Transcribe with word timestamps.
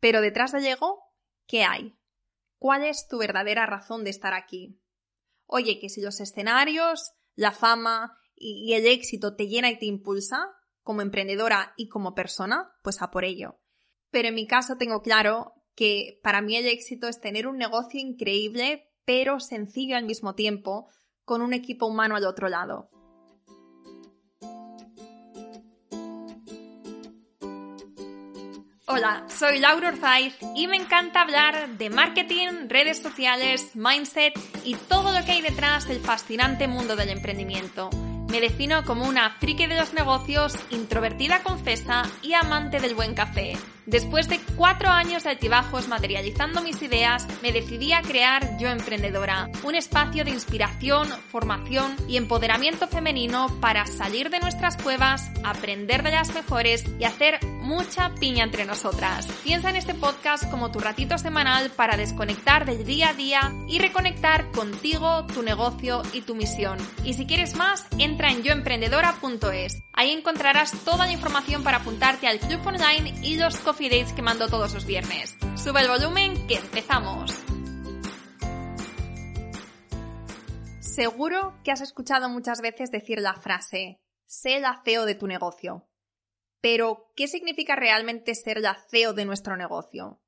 Pero 0.00 0.20
detrás 0.20 0.52
de 0.52 0.60
Lego, 0.60 1.02
¿qué 1.46 1.64
hay? 1.64 1.96
¿Cuál 2.58 2.84
es 2.84 3.06
tu 3.08 3.18
verdadera 3.18 3.66
razón 3.66 4.04
de 4.04 4.10
estar 4.10 4.34
aquí? 4.34 4.80
Oye, 5.46 5.78
que 5.78 5.88
si 5.88 6.00
los 6.00 6.20
escenarios, 6.20 7.12
la 7.34 7.52
fama 7.52 8.18
y 8.34 8.72
el 8.72 8.86
éxito 8.86 9.36
te 9.36 9.48
llena 9.48 9.70
y 9.70 9.78
te 9.78 9.86
impulsa, 9.86 10.48
como 10.82 11.02
emprendedora 11.02 11.74
y 11.76 11.88
como 11.88 12.14
persona, 12.14 12.72
pues 12.82 13.02
a 13.02 13.10
por 13.10 13.24
ello. 13.24 13.60
Pero 14.10 14.28
en 14.28 14.34
mi 14.34 14.46
caso 14.46 14.76
tengo 14.76 15.02
claro 15.02 15.54
que 15.74 16.20
para 16.22 16.42
mí 16.42 16.56
el 16.56 16.66
éxito 16.66 17.08
es 17.08 17.20
tener 17.20 17.46
un 17.46 17.58
negocio 17.58 18.00
increíble, 18.00 18.90
pero 19.04 19.40
sencillo 19.40 19.96
al 19.96 20.04
mismo 20.04 20.34
tiempo, 20.34 20.88
con 21.24 21.42
un 21.42 21.52
equipo 21.52 21.86
humano 21.86 22.16
al 22.16 22.26
otro 22.26 22.48
lado. 22.48 22.90
Hola, 28.92 29.24
soy 29.28 29.60
Laura 29.60 29.90
Orzaiz 29.90 30.34
y 30.56 30.66
me 30.66 30.76
encanta 30.76 31.20
hablar 31.20 31.78
de 31.78 31.90
marketing, 31.90 32.68
redes 32.68 33.00
sociales, 33.00 33.70
mindset 33.76 34.36
y 34.64 34.74
todo 34.74 35.16
lo 35.16 35.24
que 35.24 35.30
hay 35.30 35.42
detrás 35.42 35.86
del 35.86 36.00
fascinante 36.00 36.66
mundo 36.66 36.96
del 36.96 37.10
emprendimiento. 37.10 37.88
Me 38.30 38.40
defino 38.40 38.84
como 38.84 39.06
una 39.06 39.30
friki 39.38 39.66
de 39.66 39.76
los 39.76 39.92
negocios, 39.92 40.56
introvertida 40.70 41.44
confesa 41.44 42.02
y 42.20 42.34
amante 42.34 42.80
del 42.80 42.96
buen 42.96 43.14
café. 43.14 43.56
Después 43.86 44.28
de 44.28 44.38
cuatro 44.56 44.88
años 44.88 45.24
de 45.24 45.30
altibajos 45.30 45.88
materializando 45.88 46.62
mis 46.62 46.80
ideas, 46.80 47.26
me 47.42 47.50
decidí 47.50 47.92
a 47.92 48.02
crear 48.02 48.56
Yo 48.58 48.68
Emprendedora, 48.68 49.48
un 49.64 49.74
espacio 49.74 50.24
de 50.24 50.30
inspiración, 50.30 51.08
formación 51.30 51.96
y 52.08 52.16
empoderamiento 52.16 52.86
femenino 52.86 53.48
para 53.60 53.86
salir 53.86 54.30
de 54.30 54.38
nuestras 54.38 54.76
cuevas, 54.76 55.30
aprender 55.42 56.04
de 56.04 56.12
las 56.12 56.32
mejores 56.32 56.84
y 57.00 57.04
hacer 57.04 57.40
mucha 57.70 58.12
piña 58.16 58.42
entre 58.42 58.64
nosotras. 58.64 59.28
Piensa 59.44 59.70
en 59.70 59.76
este 59.76 59.94
podcast 59.94 60.50
como 60.50 60.72
tu 60.72 60.80
ratito 60.80 61.16
semanal 61.18 61.70
para 61.70 61.96
desconectar 61.96 62.66
del 62.66 62.84
día 62.84 63.10
a 63.10 63.14
día 63.14 63.52
y 63.68 63.78
reconectar 63.78 64.50
contigo, 64.50 65.24
tu 65.26 65.44
negocio 65.44 66.02
y 66.12 66.22
tu 66.22 66.34
misión. 66.34 66.78
Y 67.04 67.14
si 67.14 67.26
quieres 67.26 67.54
más, 67.54 67.86
entra 67.96 68.32
en 68.32 68.42
yoemprendedora.es. 68.42 69.80
Ahí 69.92 70.10
encontrarás 70.10 70.72
toda 70.84 71.06
la 71.06 71.12
información 71.12 71.62
para 71.62 71.76
apuntarte 71.76 72.26
al 72.26 72.40
club 72.40 72.60
online 72.66 73.14
y 73.22 73.36
los 73.36 73.56
coffee 73.58 73.88
dates 73.88 74.12
que 74.14 74.22
mando 74.22 74.48
todos 74.48 74.74
los 74.74 74.84
viernes. 74.84 75.36
Sube 75.54 75.80
el 75.80 75.88
volumen 75.88 76.48
que 76.48 76.56
empezamos. 76.56 77.32
Seguro 80.80 81.54
que 81.62 81.70
has 81.70 81.82
escuchado 81.82 82.28
muchas 82.28 82.60
veces 82.60 82.90
decir 82.90 83.20
la 83.20 83.34
frase, 83.34 84.00
sé 84.26 84.58
la 84.58 84.82
CEO 84.84 85.06
de 85.06 85.14
tu 85.14 85.28
negocio. 85.28 85.86
Pero, 86.60 87.10
¿qué 87.16 87.26
significa 87.26 87.76
realmente 87.76 88.34
ser 88.34 88.60
la 88.60 88.74
CEO 88.90 89.12
de 89.12 89.24
nuestro 89.24 89.56
negocio? 89.56 90.20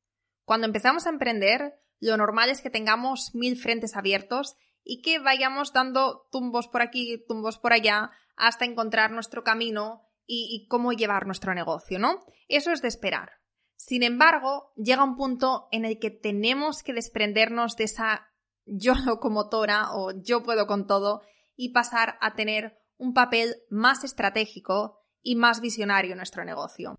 Cuando 0.45 0.67
empezamos 0.67 1.07
a 1.07 1.11
emprender, 1.11 1.75
lo 2.01 2.17
normal 2.17 2.51
es 2.51 2.63
que 2.63 2.71
tengamos 2.71 3.35
mil 3.35 3.57
frentes 3.57 3.97
abiertos 3.97 4.57
y 4.83 5.03
que 5.03 5.19
vayamos 5.19 5.73
dando 5.73 6.27
tumbos 6.33 6.69
por 6.69 6.83
aquí, 6.83 7.25
tumbos 7.29 7.59
por 7.59 7.73
allá, 7.73 8.11
hasta 8.37 8.65
encontrar 8.65 9.13
nuestro 9.13 9.45
camino 9.45 10.03
y, 10.27 10.67
cómo 10.69 10.93
llevar 10.93 11.27
nuestro 11.27 11.55
negocio, 11.55 11.99
¿no? 11.99 12.25
Eso 12.49 12.73
es 12.73 12.81
de 12.81 12.89
esperar. 12.89 13.33
Sin 13.77 14.03
embargo, 14.03 14.73
llega 14.77 15.05
un 15.05 15.17
punto 15.17 15.69
en 15.73 15.85
el 15.85 15.99
que 15.99 16.11
tenemos 16.11 16.83
que 16.83 16.95
desprendernos 16.95 17.77
de 17.77 17.85
esa 17.85 18.29
yo 18.65 18.95
locomotora 19.05 19.93
o 19.93 20.13
yo 20.23 20.43
puedo 20.43 20.67
con 20.67 20.87
todo 20.87 21.23
y 21.57 21.73
pasar 21.73 22.17
a 22.21 22.35
tener 22.35 22.79
un 22.97 23.13
papel 23.13 23.57
más 23.69 24.05
estratégico 24.05 25.02
y 25.23 25.37
más 25.37 25.61
visionario 25.61 26.17
nuestro 26.17 26.45
negocio. 26.45 26.99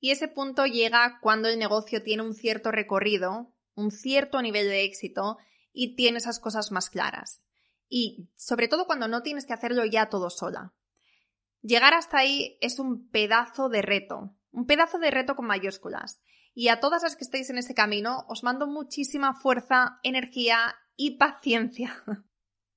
Y 0.00 0.10
ese 0.10 0.28
punto 0.28 0.66
llega 0.66 1.18
cuando 1.20 1.48
el 1.48 1.58
negocio 1.58 2.02
tiene 2.02 2.22
un 2.22 2.34
cierto 2.34 2.72
recorrido, 2.72 3.54
un 3.74 3.90
cierto 3.90 4.42
nivel 4.42 4.68
de 4.68 4.84
éxito 4.84 5.38
y 5.72 5.94
tiene 5.94 6.18
esas 6.18 6.40
cosas 6.40 6.72
más 6.72 6.90
claras. 6.90 7.42
Y 7.88 8.28
sobre 8.36 8.68
todo 8.68 8.86
cuando 8.86 9.06
no 9.06 9.22
tienes 9.22 9.46
que 9.46 9.52
hacerlo 9.52 9.84
ya 9.84 10.08
todo 10.08 10.30
sola. 10.30 10.74
Llegar 11.60 11.94
hasta 11.94 12.18
ahí 12.18 12.58
es 12.60 12.78
un 12.78 13.08
pedazo 13.10 13.68
de 13.68 13.82
reto, 13.82 14.34
un 14.50 14.66
pedazo 14.66 14.98
de 14.98 15.10
reto 15.10 15.36
con 15.36 15.46
mayúsculas. 15.46 16.20
Y 16.54 16.68
a 16.68 16.80
todas 16.80 17.02
las 17.02 17.16
que 17.16 17.24
estéis 17.24 17.48
en 17.50 17.58
ese 17.58 17.74
camino, 17.74 18.24
os 18.28 18.42
mando 18.42 18.66
muchísima 18.66 19.34
fuerza, 19.34 20.00
energía 20.02 20.74
y 20.96 21.16
paciencia. 21.16 22.02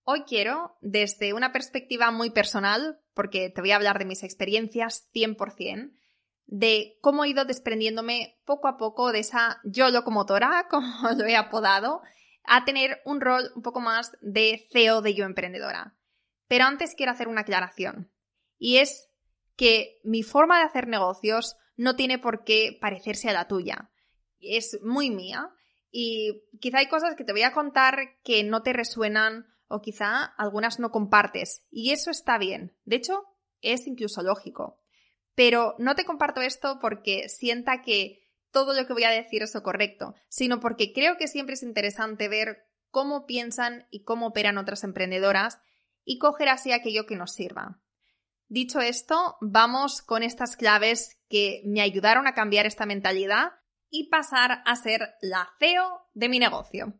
Hoy 0.03 0.23
quiero, 0.23 0.77
desde 0.81 1.33
una 1.33 1.51
perspectiva 1.51 2.11
muy 2.11 2.29
personal, 2.29 3.01
porque 3.15 3.49
te 3.49 3.61
voy 3.61 3.71
a 3.71 3.77
hablar 3.77 3.97
de 3.97 4.05
mis 4.05 4.21
experiencias 4.21 5.09
100%, 5.13 5.93
de 6.45 6.97
cómo 7.01 7.23
he 7.23 7.29
ido 7.29 7.45
desprendiéndome 7.45 8.37
poco 8.45 8.67
a 8.67 8.77
poco 8.77 9.11
de 9.11 9.19
esa 9.19 9.59
yo 9.63 9.89
locomotora, 9.89 10.67
como 10.69 11.09
lo 11.17 11.25
he 11.25 11.35
apodado, 11.35 12.01
a 12.43 12.65
tener 12.65 13.01
un 13.05 13.21
rol 13.21 13.51
un 13.55 13.63
poco 13.63 13.79
más 13.79 14.15
de 14.21 14.67
CEO 14.71 15.01
de 15.01 15.15
yo 15.15 15.25
emprendedora. 15.25 15.95
Pero 16.47 16.65
antes 16.65 16.93
quiero 16.93 17.11
hacer 17.11 17.27
una 17.27 17.41
aclaración. 17.41 18.11
Y 18.59 18.77
es 18.77 19.09
que 19.55 19.99
mi 20.03 20.21
forma 20.21 20.59
de 20.59 20.65
hacer 20.65 20.87
negocios 20.87 21.55
no 21.75 21.95
tiene 21.95 22.19
por 22.19 22.43
qué 22.43 22.77
parecerse 22.79 23.29
a 23.29 23.33
la 23.33 23.47
tuya. 23.47 23.89
Es 24.39 24.79
muy 24.83 25.09
mía 25.09 25.49
y 25.89 26.43
quizá 26.59 26.79
hay 26.79 26.87
cosas 26.87 27.15
que 27.15 27.23
te 27.23 27.31
voy 27.31 27.41
a 27.43 27.53
contar 27.53 28.19
que 28.23 28.43
no 28.43 28.61
te 28.61 28.73
resuenan 28.73 29.47
o 29.67 29.81
quizá 29.81 30.23
algunas 30.23 30.79
no 30.79 30.91
compartes 30.91 31.65
y 31.71 31.91
eso 31.91 32.11
está 32.11 32.37
bien. 32.37 32.75
De 32.85 32.97
hecho, 32.97 33.23
es 33.61 33.87
incluso 33.87 34.21
lógico. 34.21 34.81
Pero 35.35 35.75
no 35.79 35.95
te 35.95 36.05
comparto 36.05 36.41
esto 36.41 36.79
porque 36.79 37.29
sienta 37.29 37.81
que 37.81 38.25
todo 38.51 38.73
lo 38.73 38.87
que 38.87 38.93
voy 38.93 39.03
a 39.03 39.09
decir 39.09 39.43
es 39.43 39.53
lo 39.53 39.63
correcto, 39.63 40.15
sino 40.29 40.59
porque 40.59 40.93
creo 40.93 41.17
que 41.17 41.27
siempre 41.27 41.55
es 41.55 41.63
interesante 41.63 42.29
ver 42.29 42.67
cómo 42.89 43.25
piensan 43.25 43.85
y 43.91 44.03
cómo 44.03 44.27
operan 44.27 44.57
otras 44.57 44.85
emprendedoras 44.85 45.59
y 46.05 46.19
coger 46.19 46.47
así 46.47 46.71
aquello 46.71 47.05
que 47.05 47.17
nos 47.17 47.33
sirva. 47.33 47.81
Dicho 48.47 48.79
esto, 48.79 49.35
vamos 49.41 50.01
con 50.01 50.23
estas 50.23 50.55
claves 50.55 51.19
que 51.27 51.61
me 51.65 51.81
ayudaron 51.81 52.27
a 52.27 52.33
cambiar 52.33 52.65
esta 52.65 52.85
mentalidad 52.85 53.53
y 53.89 54.09
pasar 54.09 54.61
a 54.65 54.75
ser 54.75 55.15
la 55.21 55.49
CEO 55.59 56.07
de 56.13 56.29
mi 56.29 56.39
negocio. 56.39 56.93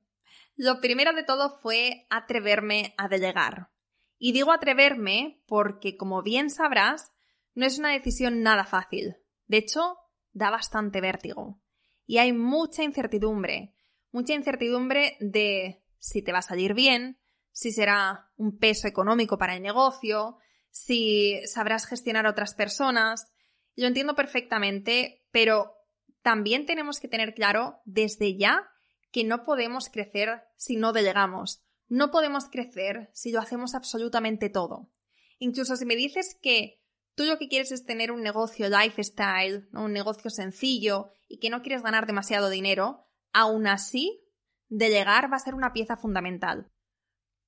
Lo 0.56 0.80
primero 0.80 1.14
de 1.14 1.24
todo 1.24 1.60
fue 1.60 2.08
atreverme 2.10 2.94
a 2.98 3.08
delegar. 3.08 3.70
Y 4.18 4.32
digo 4.32 4.52
atreverme 4.52 5.42
porque, 5.48 5.98
como 5.98 6.24
bien 6.24 6.50
sabrás, 6.50 7.12
no 7.54 7.66
es 7.66 7.78
una 7.78 7.92
decisión 7.92 8.42
nada 8.42 8.64
fácil. 8.64 9.18
De 9.48 9.58
hecho, 9.58 9.98
da 10.32 10.50
bastante 10.50 11.02
vértigo. 11.02 11.62
Y 12.06 12.20
hay 12.20 12.32
mucha 12.32 12.84
incertidumbre. 12.84 13.76
Mucha 14.12 14.34
incertidumbre 14.34 15.18
de 15.20 15.84
si 16.00 16.22
te 16.22 16.32
va 16.32 16.40
a 16.40 16.44
salir 16.44 16.74
bien, 16.74 17.20
si 17.52 17.72
será 17.72 18.32
un 18.36 18.58
peso 18.58 18.88
económico 18.88 19.38
para 19.38 19.56
el 19.56 19.62
negocio, 19.62 20.38
si 20.70 21.42
sabrás 21.48 21.86
gestionar 21.86 22.26
a 22.28 22.32
otras 22.32 22.54
personas. 22.54 23.32
Lo 23.76 23.88
entiendo 23.88 24.16
perfectamente, 24.16 25.26
pero 25.32 25.74
también 26.22 26.66
tenemos 26.66 27.00
que 27.00 27.08
tener 27.08 27.34
claro 27.34 27.82
desde 27.86 28.38
ya 28.38 28.70
que 29.16 29.24
no 29.24 29.46
podemos 29.46 29.88
crecer 29.88 30.44
si 30.58 30.76
no 30.76 30.92
delegamos. 30.92 31.64
No 31.88 32.12
podemos 32.12 32.50
crecer 32.50 33.10
si 33.14 33.32
lo 33.32 33.40
hacemos 33.40 33.74
absolutamente 33.74 34.50
todo. 34.50 34.92
Incluso 35.40 35.78
si 35.78 35.86
me 35.86 35.96
dices 35.96 36.38
que 36.42 36.84
tú 37.16 37.24
lo 37.24 37.38
que 37.38 37.48
quieres 37.48 37.72
es 37.72 37.86
tener 37.86 38.12
un 38.12 38.24
negocio 38.24 38.68
lifestyle, 38.68 39.70
un 39.72 39.94
negocio 39.94 40.30
sencillo 40.30 41.12
y 41.30 41.40
que 41.40 41.50
no 41.50 41.62
quieres 41.62 41.82
ganar 41.82 42.08
demasiado 42.08 42.50
dinero, 42.50 43.08
aún 43.32 43.68
así, 43.68 44.22
delegar 44.68 45.32
va 45.32 45.38
a 45.38 45.40
ser 45.40 45.56
una 45.56 45.72
pieza 45.72 45.96
fundamental 45.96 46.70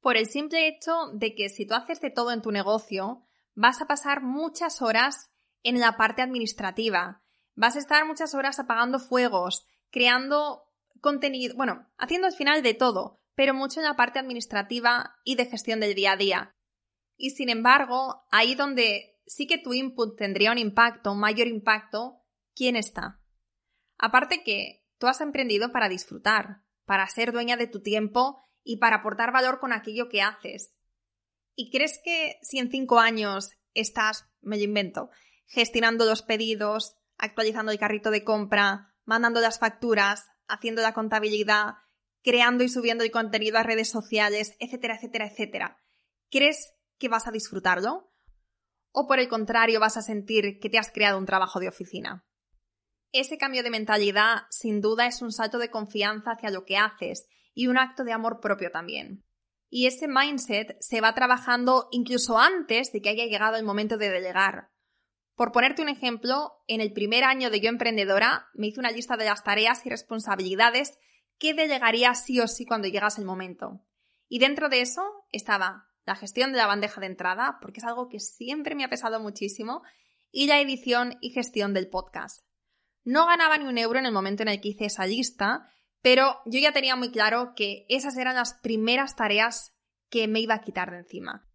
por 0.08 0.16
el 0.16 0.28
simple 0.28 0.70
hecho 0.70 1.12
de 1.14 1.36
que 1.36 1.50
si 1.50 1.66
tú 1.66 1.74
haces 1.74 2.00
de 2.00 2.10
todo 2.10 2.32
en 2.32 2.42
tu 2.42 2.52
negocio, 2.52 3.28
vas 3.56 3.82
a 3.82 3.88
pasar 3.88 4.22
muchas 4.22 4.82
horas 4.82 5.32
en 5.64 5.82
la 5.82 5.98
parte 5.98 6.22
administrativa, 6.22 7.24
vas 7.56 7.76
a 7.76 7.80
estar 7.80 8.06
muchas 8.06 8.34
horas 8.34 8.58
apagando 8.58 9.00
fuegos, 9.00 9.68
creando 9.90 10.67
contenido, 11.08 11.56
bueno, 11.56 11.88
haciendo 11.98 12.28
al 12.28 12.34
final 12.34 12.62
de 12.64 12.74
todo, 12.74 13.22
pero 13.34 13.54
mucho 13.54 13.80
en 13.80 13.86
la 13.86 13.96
parte 13.96 14.20
administrativa 14.20 15.16
y 15.24 15.36
de 15.36 15.46
gestión 15.46 15.80
del 15.80 15.96
día 15.96 16.12
a 16.12 16.18
día. 16.18 16.52
Y 17.16 17.30
sin 17.30 17.50
embargo, 17.50 18.26
ahí 18.30 18.56
donde 18.56 19.18
sí 19.26 19.48
que 19.48 19.58
tu 19.58 19.74
input 19.74 20.18
tendría 20.18 20.52
un 20.52 20.58
impacto, 20.58 21.14
un 21.14 21.22
mayor 21.22 21.48
impacto, 21.48 22.26
¿quién 22.54 22.76
está? 22.76 23.22
Aparte 23.98 24.44
que 24.44 24.84
tú 24.98 25.08
has 25.08 25.22
emprendido 25.22 25.72
para 25.72 25.88
disfrutar, 25.88 26.64
para 26.86 27.08
ser 27.08 27.32
dueña 27.32 27.56
de 27.56 27.68
tu 27.68 27.82
tiempo 27.82 28.44
y 28.66 28.78
para 28.78 28.98
aportar 28.98 29.32
valor 29.32 29.62
con 29.62 29.72
aquello 29.72 30.10
que 30.10 30.22
haces. 30.22 30.76
¿Y 31.56 31.72
crees 31.72 32.02
que 32.04 32.38
si 32.42 32.60
en 32.60 32.70
cinco 32.70 33.00
años 33.00 33.52
estás, 33.74 34.26
me 34.42 34.58
lo 34.58 34.64
invento, 34.64 35.10
gestionando 35.46 36.04
los 36.04 36.22
pedidos, 36.22 36.98
actualizando 37.18 37.72
el 37.72 37.80
carrito 37.80 38.12
de 38.12 38.26
compra, 38.26 38.94
mandando 39.06 39.40
las 39.40 39.58
facturas, 39.58 40.26
haciendo 40.48 40.82
la 40.82 40.94
contabilidad, 40.94 41.76
creando 42.24 42.64
y 42.64 42.70
subiendo 42.70 43.04
el 43.04 43.12
contenido 43.12 43.58
a 43.58 43.64
redes 43.64 43.90
sociales, 43.90 44.56
etcétera, 44.60 44.96
etcétera, 44.96 45.28
etcétera, 45.28 45.82
¿crees 46.30 46.74
que 46.98 47.10
vas 47.10 47.28
a 47.28 47.32
disfrutarlo? 47.32 48.12
¿O 48.92 49.08
por 49.08 49.20
el 49.20 49.28
contrario 49.28 49.80
vas 49.80 49.98
a 49.98 50.02
sentir 50.02 50.60
que 50.60 50.70
te 50.70 50.78
has 50.78 50.92
creado 50.92 51.18
un 51.18 51.26
trabajo 51.26 51.60
de 51.60 51.70
oficina? 51.70 52.26
Ese 53.12 53.38
cambio 53.38 53.64
de 53.64 53.70
mentalidad 53.70 54.44
sin 54.50 54.82
duda 54.82 55.08
es 55.08 55.22
un 55.22 55.32
salto 55.32 55.58
de 55.58 55.72
confianza 55.72 56.32
hacia 56.32 56.50
lo 56.50 56.66
que 56.66 56.78
haces 56.78 57.28
y 57.54 57.68
un 57.68 57.78
acto 57.78 58.04
de 58.04 58.12
amor 58.12 58.40
propio 58.40 58.72
también. 58.72 59.24
Y 59.70 59.88
ese 59.88 60.08
mindset 60.08 60.78
se 60.80 61.02
va 61.02 61.14
trabajando 61.14 61.88
incluso 61.92 62.38
antes 62.38 62.92
de 62.92 63.02
que 63.02 63.10
haya 63.10 63.26
llegado 63.26 63.58
el 63.58 63.66
momento 63.66 63.98
de 63.98 64.10
delegar. 64.10 64.70
Por 65.38 65.52
ponerte 65.52 65.84
un 65.84 65.90
ejemplo, 65.90 66.64
en 66.66 66.82
el 66.82 66.94
primer 66.94 67.24
año 67.24 67.52
de 67.52 67.62
Yo 67.62 67.70
Emprendedora 67.70 68.48
me 68.56 68.68
hice 68.68 68.80
una 68.80 68.90
lista 68.90 69.18
de 69.18 69.26
las 69.26 69.44
tareas 69.44 69.86
y 69.86 69.90
responsabilidades 69.90 70.98
que 71.38 71.54
delegaría 71.54 72.16
sí 72.16 72.40
o 72.40 72.48
sí 72.48 72.66
cuando 72.66 72.88
llegase 72.88 73.22
el 73.22 73.28
momento. 73.28 73.86
Y 74.28 74.40
dentro 74.40 74.68
de 74.68 74.82
eso 74.82 75.04
estaba 75.32 75.92
la 76.08 76.16
gestión 76.16 76.54
de 76.54 76.58
la 76.58 76.66
bandeja 76.66 77.00
de 77.02 77.06
entrada, 77.06 77.60
porque 77.62 77.82
es 77.82 77.84
algo 77.84 78.10
que 78.10 78.20
siempre 78.20 78.74
me 78.74 78.84
ha 78.84 78.90
pesado 78.90 79.20
muchísimo, 79.20 79.84
y 80.32 80.48
la 80.48 80.60
edición 80.60 81.20
y 81.22 81.30
gestión 81.30 81.72
del 81.72 81.88
podcast. 81.88 82.44
No 83.04 83.28
ganaba 83.28 83.60
ni 83.60 83.66
un 83.66 83.78
euro 83.78 84.00
en 84.00 84.08
el 84.08 84.14
momento 84.14 84.42
en 84.42 84.50
el 84.50 84.60
que 84.60 84.70
hice 84.70 84.86
esa 84.86 85.06
lista, 85.06 85.72
pero 86.02 86.42
yo 86.48 86.60
ya 86.60 86.72
tenía 86.72 86.96
muy 86.96 87.12
claro 87.12 87.54
que 87.56 87.86
esas 87.90 88.18
eran 88.18 88.38
las 88.38 88.56
primeras 88.56 89.16
tareas 89.16 89.76
que 90.10 90.28
me 90.28 90.40
iba 90.40 90.56
a 90.56 90.62
quitar 90.62 90.90
de 90.90 90.98
encima. 90.98 91.48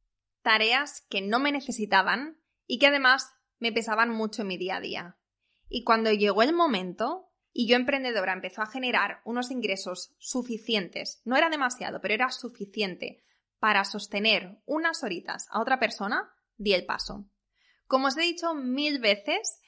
Tareas 0.43 1.05
que 1.11 1.21
no 1.21 1.41
me 1.41 1.51
necesitaban 1.51 2.39
y 2.69 2.79
que 2.79 2.87
además 2.87 3.33
me 3.63 3.71
pesaban 3.71 4.11
mucho 4.11 4.43
en 4.43 4.49
mi 4.49 4.59
día 4.59 4.79
a 4.79 4.81
día. 4.81 5.17
Y 5.69 5.85
cuando 5.85 6.11
llegó 6.11 6.43
el 6.43 6.53
momento 6.53 7.31
y 7.53 7.69
yo 7.69 7.77
emprendedora 7.77 8.33
empezó 8.33 8.61
a 8.61 8.67
generar 8.67 9.21
unos 9.25 9.53
ingresos 9.53 10.17
suficientes, 10.19 11.23
no 11.25 11.37
era 11.37 11.49
demasiado, 11.49 12.01
pero 12.01 12.13
era 12.13 12.33
suficiente 12.33 13.23
para 13.61 13.85
sostener 13.85 14.59
unas 14.67 15.05
horitas 15.05 15.47
a 15.49 15.61
otra 15.61 15.79
persona, 15.79 16.35
di 16.57 16.73
el 16.73 16.87
paso. 16.87 17.27
Como 17.87 18.09
os 18.09 18.17
he 18.17 18.23
dicho 18.23 18.53
mil 18.53 18.99
veces, 18.99 19.61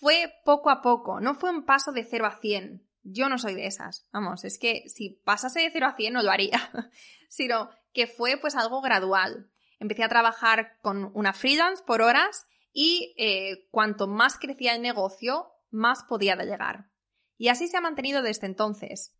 fue 0.00 0.32
poco 0.46 0.70
a 0.70 0.80
poco, 0.80 1.20
no 1.20 1.34
fue 1.34 1.50
un 1.50 1.66
paso 1.66 1.92
de 1.92 2.04
0 2.04 2.24
a 2.24 2.40
100. 2.40 2.88
Yo 3.02 3.28
no 3.28 3.36
soy 3.36 3.54
de 3.54 3.66
esas. 3.66 4.08
Vamos, 4.12 4.44
es 4.44 4.58
que 4.58 4.84
si 4.88 5.20
pasase 5.26 5.60
de 5.60 5.70
0 5.70 5.88
a 5.88 5.96
100 5.96 6.14
no 6.14 6.22
lo 6.22 6.30
haría, 6.30 6.70
sino 7.28 7.68
que 7.92 8.06
fue 8.06 8.38
pues 8.38 8.56
algo 8.56 8.80
gradual. 8.80 9.50
Empecé 9.78 10.04
a 10.04 10.08
trabajar 10.08 10.78
con 10.80 11.10
una 11.12 11.34
freelance 11.34 11.84
por 11.84 12.00
horas 12.00 12.46
y 12.72 13.14
eh, 13.18 13.68
cuanto 13.70 14.06
más 14.06 14.38
crecía 14.38 14.74
el 14.74 14.82
negocio, 14.82 15.52
más 15.70 16.04
podía 16.08 16.36
llegar. 16.36 16.90
Y 17.36 17.48
así 17.48 17.68
se 17.68 17.76
ha 17.76 17.80
mantenido 17.80 18.22
desde 18.22 18.46
entonces. 18.46 19.16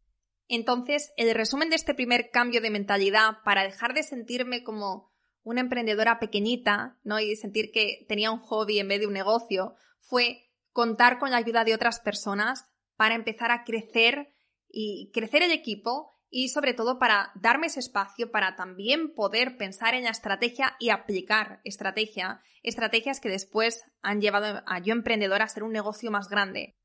Entonces, 0.49 1.13
el 1.17 1.35
resumen 1.35 1.71
de 1.71 1.77
este 1.77 1.95
primer 1.95 2.31
cambio 2.31 2.61
de 2.61 2.71
mentalidad 2.71 3.39
para 3.45 3.63
dejar 3.63 3.95
de 3.95 4.03
sentirme 4.03 4.63
como 4.63 5.11
una 5.43 5.61
emprendedora 5.61 6.19
pequeñita, 6.19 6.99
¿no? 7.03 7.19
Y 7.21 7.37
sentir 7.37 7.73
que 7.73 8.05
tenía 8.09 8.31
un 8.31 8.41
hobby 8.41 8.79
en 8.79 8.89
vez 8.89 9.01
de 9.01 9.07
un 9.07 9.13
negocio, 9.13 9.75
fue 10.01 10.51
contar 10.73 11.19
con 11.19 11.31
la 11.31 11.39
ayuda 11.39 11.65
de 11.65 11.75
otras 11.75 12.01
personas 12.01 12.65
para 12.97 13.15
empezar 13.15 13.51
a 13.51 13.65
crecer 13.65 14.35
y 14.69 15.11
crecer 15.13 15.43
el 15.43 15.53
equipo 15.53 16.12
y 16.35 16.49
sobre 16.49 16.73
todo 16.73 16.99
para 16.99 17.31
darme 17.35 17.67
ese 17.67 17.79
espacio 17.79 18.31
para 18.33 18.57
también 18.57 19.15
poder 19.15 19.59
pensar 19.59 19.95
en 19.95 20.05
la 20.05 20.11
estrategia 20.11 20.77
y 20.81 20.89
aplicar 20.89 21.61
estrategia, 21.63 22.41
estrategias 22.63 23.21
que 23.21 23.29
después 23.29 23.85
han 24.01 24.23
llevado 24.23 24.63
a 24.67 24.79
yo 24.81 24.95
emprendedora 24.95 25.45
a 25.45 25.49
ser 25.49 25.63
un 25.63 25.73
negocio 25.73 26.11
más 26.11 26.31
grande. 26.31 26.79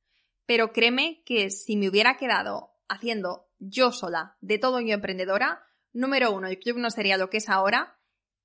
Pero 0.45 0.73
créeme 0.73 1.23
que 1.25 1.49
si 1.49 1.77
me 1.77 1.87
hubiera 1.87 2.17
quedado 2.17 2.73
haciendo 2.89 3.47
yo 3.57 3.93
sola 3.93 4.35
de 4.41 4.59
todo 4.59 4.81
yo 4.81 4.93
emprendedora, 4.93 5.63
número 5.93 6.33
uno, 6.33 6.47
el 6.47 6.59
club 6.59 6.77
no 6.77 6.91
sería 6.91 7.17
lo 7.17 7.29
que 7.29 7.37
es 7.37 7.47
ahora 7.47 8.01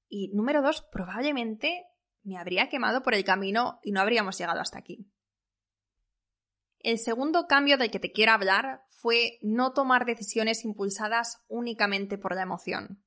y 0.09 0.29
número 0.29 0.63
dos, 0.63 0.83
probablemente 0.83 1.85
me 2.23 2.39
habría 2.39 2.69
quemado 2.69 3.03
por 3.03 3.15
el 3.15 3.25
camino 3.25 3.81
y 3.83 3.91
no 3.91 4.01
habríamos 4.01 4.39
llegado 4.39 4.61
hasta 4.61 4.79
aquí. 4.79 5.11
El 6.83 6.99
segundo 6.99 7.47
cambio 7.47 7.79
del 7.79 7.91
que 7.91 8.01
te 8.01 8.11
quiero 8.11 8.33
hablar 8.33 8.83
fue 8.91 9.39
no 9.41 9.73
tomar 9.73 10.05
decisiones 10.05 10.65
impulsadas 10.65 11.43
únicamente 11.49 12.19
por 12.19 12.35
la 12.35 12.43
emoción. 12.43 13.05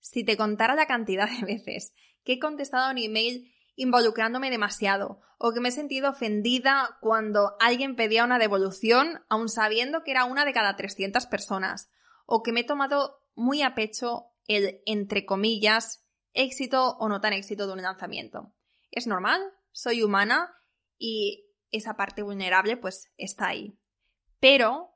Si 0.00 0.24
te 0.24 0.36
contara 0.36 0.74
la 0.74 0.86
cantidad 0.86 1.28
de 1.28 1.46
veces 1.46 1.94
que 2.24 2.34
he 2.34 2.38
contestado 2.38 2.90
un 2.90 2.98
email 2.98 3.54
involucrándome 3.76 4.50
demasiado 4.50 5.20
o 5.38 5.52
que 5.52 5.60
me 5.60 5.68
he 5.68 5.72
sentido 5.72 6.10
ofendida 6.10 6.98
cuando 7.00 7.56
alguien 7.60 7.96
pedía 7.96 8.24
una 8.24 8.38
devolución 8.38 9.24
aun 9.28 9.48
sabiendo 9.48 10.02
que 10.02 10.12
era 10.12 10.24
una 10.24 10.44
de 10.44 10.52
cada 10.52 10.76
300 10.76 11.26
personas 11.26 11.90
o 12.26 12.42
que 12.42 12.52
me 12.52 12.60
he 12.60 12.64
tomado 12.64 13.20
muy 13.34 13.62
a 13.62 13.74
pecho 13.74 14.26
el, 14.46 14.80
entre 14.86 15.24
comillas, 15.24 16.04
éxito 16.32 16.96
o 16.98 17.08
no 17.08 17.20
tan 17.20 17.32
éxito 17.32 17.66
de 17.66 17.72
un 17.74 17.82
lanzamiento. 17.82 18.52
Es 18.90 19.06
normal, 19.06 19.40
soy 19.72 20.02
humana 20.02 20.54
y 20.98 21.43
esa 21.76 21.96
parte 21.96 22.22
vulnerable 22.22 22.76
pues 22.76 23.10
está 23.16 23.48
ahí. 23.48 23.76
Pero 24.40 24.90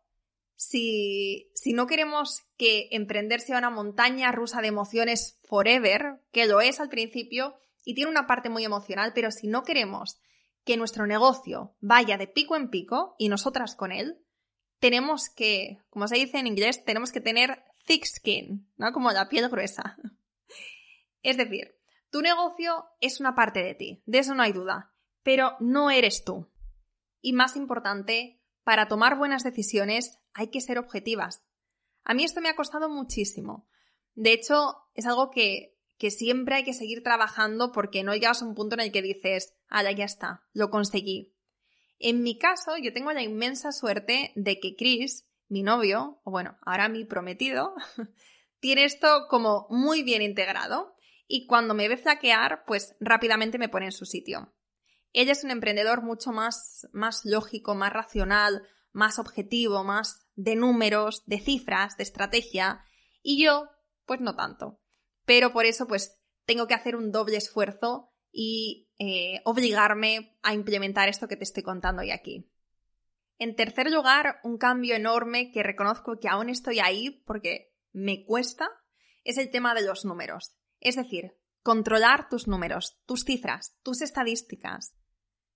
si, 0.56 1.50
si 1.54 1.72
no 1.72 1.86
queremos 1.86 2.42
que 2.56 2.88
emprender 2.90 3.40
sea 3.40 3.58
una 3.58 3.70
montaña 3.70 4.32
rusa 4.32 4.60
de 4.60 4.68
emociones 4.68 5.38
forever, 5.44 6.20
que 6.32 6.46
lo 6.46 6.60
es 6.60 6.80
al 6.80 6.88
principio 6.88 7.54
y 7.84 7.94
tiene 7.94 8.10
una 8.10 8.26
parte 8.26 8.50
muy 8.50 8.64
emocional, 8.64 9.12
pero 9.14 9.30
si 9.30 9.46
no 9.46 9.62
queremos 9.62 10.20
que 10.64 10.76
nuestro 10.76 11.06
negocio 11.06 11.74
vaya 11.80 12.18
de 12.18 12.26
pico 12.26 12.56
en 12.56 12.70
pico 12.70 13.14
y 13.18 13.28
nosotras 13.28 13.74
con 13.74 13.92
él, 13.92 14.18
tenemos 14.80 15.30
que, 15.30 15.78
como 15.90 16.06
se 16.08 16.16
dice 16.16 16.38
en 16.38 16.46
inglés, 16.46 16.84
tenemos 16.84 17.12
que 17.12 17.20
tener 17.20 17.62
thick 17.86 18.04
skin, 18.04 18.68
¿no? 18.76 18.92
Como 18.92 19.10
la 19.12 19.28
piel 19.28 19.48
gruesa. 19.48 19.96
Es 21.22 21.36
decir, 21.36 21.74
tu 22.10 22.22
negocio 22.22 22.86
es 23.00 23.18
una 23.18 23.34
parte 23.34 23.60
de 23.60 23.74
ti, 23.74 24.02
de 24.06 24.20
eso 24.20 24.34
no 24.34 24.42
hay 24.42 24.52
duda, 24.52 24.92
pero 25.24 25.56
no 25.58 25.90
eres 25.90 26.24
tú. 26.24 26.48
Y 27.20 27.32
más 27.32 27.56
importante, 27.56 28.40
para 28.64 28.88
tomar 28.88 29.16
buenas 29.16 29.44
decisiones 29.44 30.18
hay 30.34 30.48
que 30.48 30.60
ser 30.60 30.78
objetivas. 30.78 31.46
A 32.04 32.14
mí 32.14 32.24
esto 32.24 32.40
me 32.40 32.48
ha 32.48 32.56
costado 32.56 32.88
muchísimo. 32.88 33.68
De 34.14 34.32
hecho, 34.32 34.76
es 34.94 35.06
algo 35.06 35.30
que, 35.30 35.78
que 35.98 36.10
siempre 36.10 36.56
hay 36.56 36.64
que 36.64 36.74
seguir 36.74 37.02
trabajando 37.02 37.72
porque 37.72 38.02
no 38.02 38.14
llegas 38.14 38.42
a 38.42 38.46
un 38.46 38.54
punto 38.54 38.74
en 38.74 38.80
el 38.80 38.92
que 38.92 39.02
dices, 39.02 39.54
ah, 39.68 39.90
ya 39.90 40.04
está, 40.04 40.46
lo 40.52 40.70
conseguí. 40.70 41.34
En 41.98 42.22
mi 42.22 42.38
caso, 42.38 42.76
yo 42.76 42.92
tengo 42.92 43.12
la 43.12 43.22
inmensa 43.22 43.72
suerte 43.72 44.32
de 44.36 44.60
que 44.60 44.76
Chris, 44.76 45.26
mi 45.48 45.62
novio, 45.62 46.20
o 46.24 46.30
bueno, 46.30 46.56
ahora 46.62 46.88
mi 46.88 47.04
prometido, 47.04 47.74
tiene 48.60 48.84
esto 48.84 49.26
como 49.28 49.66
muy 49.70 50.02
bien 50.02 50.22
integrado 50.22 50.94
y 51.26 51.46
cuando 51.46 51.74
me 51.74 51.88
ve 51.88 51.96
flaquear, 51.96 52.64
pues 52.66 52.96
rápidamente 53.00 53.58
me 53.58 53.68
pone 53.68 53.86
en 53.86 53.92
su 53.92 54.06
sitio. 54.06 54.52
Ella 55.12 55.32
es 55.32 55.44
un 55.44 55.50
emprendedor 55.50 56.02
mucho 56.02 56.32
más, 56.32 56.88
más 56.92 57.24
lógico, 57.24 57.74
más 57.74 57.92
racional, 57.92 58.62
más 58.92 59.18
objetivo, 59.18 59.84
más 59.84 60.26
de 60.34 60.56
números, 60.56 61.22
de 61.26 61.40
cifras, 61.40 61.96
de 61.96 62.02
estrategia, 62.04 62.84
y 63.22 63.42
yo, 63.42 63.68
pues 64.06 64.20
no 64.20 64.34
tanto. 64.36 64.80
Pero 65.24 65.52
por 65.52 65.66
eso, 65.66 65.86
pues 65.86 66.18
tengo 66.46 66.66
que 66.66 66.74
hacer 66.74 66.96
un 66.96 67.12
doble 67.12 67.36
esfuerzo 67.36 68.12
y 68.32 68.90
eh, 68.98 69.40
obligarme 69.44 70.38
a 70.42 70.54
implementar 70.54 71.08
esto 71.08 71.28
que 71.28 71.36
te 71.36 71.44
estoy 71.44 71.62
contando 71.62 72.02
hoy 72.02 72.10
aquí. 72.10 72.50
En 73.38 73.54
tercer 73.54 73.90
lugar, 73.90 74.40
un 74.42 74.58
cambio 74.58 74.96
enorme 74.96 75.52
que 75.52 75.62
reconozco 75.62 76.18
que 76.18 76.28
aún 76.28 76.48
estoy 76.48 76.80
ahí 76.80 77.22
porque 77.26 77.72
me 77.92 78.24
cuesta 78.24 78.68
es 79.24 79.38
el 79.38 79.50
tema 79.50 79.74
de 79.74 79.82
los 79.82 80.04
números. 80.04 80.56
Es 80.80 80.96
decir, 80.96 81.36
controlar 81.62 82.28
tus 82.28 82.48
números, 82.48 82.98
tus 83.06 83.24
cifras, 83.24 83.76
tus 83.82 84.00
estadísticas. 84.00 84.94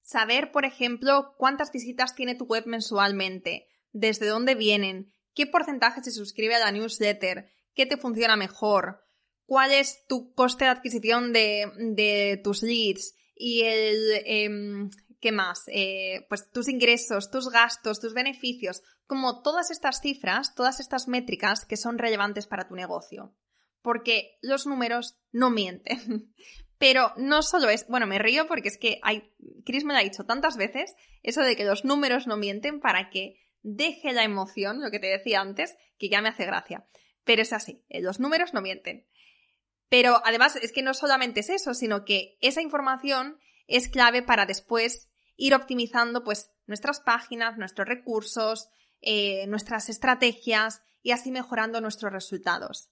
Saber, 0.03 0.51
por 0.53 0.65
ejemplo, 0.65 1.35
cuántas 1.39 1.73
visitas 1.73 2.15
tiene 2.15 2.35
tu 2.35 2.45
web 2.45 2.67
mensualmente, 2.67 3.69
desde 3.93 4.27
dónde 4.27 4.55
vienen, 4.55 5.13
qué 5.35 5.47
porcentaje 5.47 6.03
se 6.03 6.11
suscribe 6.11 6.55
a 6.57 6.59
la 6.59 6.73
newsletter, 6.73 7.51
qué 7.75 7.87
te 7.87 7.97
funciona 7.97 8.37
mejor, 8.37 9.01
cuál 9.47 9.73
es 9.73 10.05
tu 10.09 10.35
coste 10.35 10.65
de 10.65 10.71
adquisición 10.71 11.33
de, 11.33 12.41
tus 12.43 12.63
leads 12.63 13.15
y 13.35 13.63
el... 13.63 14.23
Em, 14.27 14.91
¿Qué 15.21 15.31
más? 15.31 15.63
Eh, 15.69 16.27
pues 16.29 16.51
tus 16.51 16.69
ingresos, 16.69 17.31
tus 17.31 17.49
gastos, 17.49 18.01
tus 18.01 18.13
beneficios, 18.13 18.83
como 19.07 19.41
todas 19.43 19.71
estas 19.71 20.01
cifras, 20.01 20.53
todas 20.57 20.81
estas 20.81 21.07
métricas 21.07 21.65
que 21.65 21.77
son 21.77 21.99
relevantes 21.99 22.49
para 22.49 22.67
tu 22.67 22.75
negocio. 22.75 23.33
Porque 23.83 24.39
los 24.43 24.67
números 24.67 25.21
no 25.31 25.49
mienten. 25.51 26.35
Pero 26.83 27.13
no 27.17 27.43
solo 27.43 27.69
es, 27.69 27.87
bueno, 27.87 28.09
me 28.09 28.19
río 28.19 28.49
porque 28.49 28.67
es 28.67 28.77
que 28.77 28.99
hay, 29.05 29.33
Chris 29.65 29.85
me 29.85 29.93
lo 29.93 30.01
ha 30.01 30.03
dicho 30.03 30.25
tantas 30.25 30.57
veces, 30.57 30.97
eso 31.23 31.43
de 31.43 31.55
que 31.55 31.65
los 31.65 31.85
números 31.85 32.27
no 32.27 32.37
mienten 32.37 32.81
para 32.81 33.09
que 33.09 33.39
deje 33.63 34.13
la 34.13 34.25
emoción, 34.25 34.83
lo 34.83 34.91
que 34.91 34.99
te 34.99 35.07
decía 35.07 35.41
antes, 35.41 35.77
que 35.97 36.09
ya 36.09 36.21
me 36.21 36.31
hace 36.31 36.45
gracia. 36.45 36.85
Pero 37.23 37.41
es 37.41 37.53
así, 37.53 37.85
eh, 37.89 38.03
los 38.03 38.19
números 38.19 38.53
no 38.53 38.63
mienten. 38.63 39.07
Pero 39.89 40.21
además 40.25 40.57
es 40.57 40.73
que 40.73 40.83
no 40.83 40.93
solamente 40.93 41.39
es 41.39 41.51
eso, 41.51 41.73
sino 41.73 42.05
que 42.05 42.37
esa 42.41 42.63
información 42.63 43.39
es 43.69 43.89
clave 43.89 44.23
para 44.23 44.45
después 44.45 45.09
ir 45.37 45.55
optimizando 45.55 46.25
pues 46.25 46.51
nuestras 46.67 46.99
páginas, 46.99 47.59
nuestros 47.59 47.87
recursos, 47.87 48.71
eh, 49.03 49.47
nuestras 49.47 49.89
estrategias 49.89 50.83
y 51.01 51.13
así 51.13 51.31
mejorando 51.31 51.81
nuestros 51.81 52.13
resultados. 52.13 52.91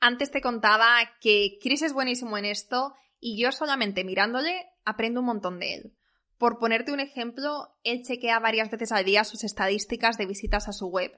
Antes 0.00 0.30
te 0.30 0.42
contaba 0.42 0.98
que 1.22 1.56
Chris 1.62 1.80
es 1.80 1.94
buenísimo 1.94 2.36
en 2.36 2.44
esto 2.44 2.94
y 3.20 3.40
yo 3.40 3.52
solamente 3.52 4.04
mirándole 4.04 4.66
aprendo 4.84 5.20
un 5.20 5.26
montón 5.26 5.58
de 5.58 5.74
él. 5.74 5.96
Por 6.38 6.58
ponerte 6.58 6.92
un 6.92 7.00
ejemplo, 7.00 7.74
él 7.82 8.02
chequea 8.02 8.38
varias 8.38 8.70
veces 8.70 8.92
al 8.92 9.04
día 9.04 9.24
sus 9.24 9.42
estadísticas 9.42 10.18
de 10.18 10.26
visitas 10.26 10.68
a 10.68 10.72
su 10.72 10.88
web. 10.88 11.12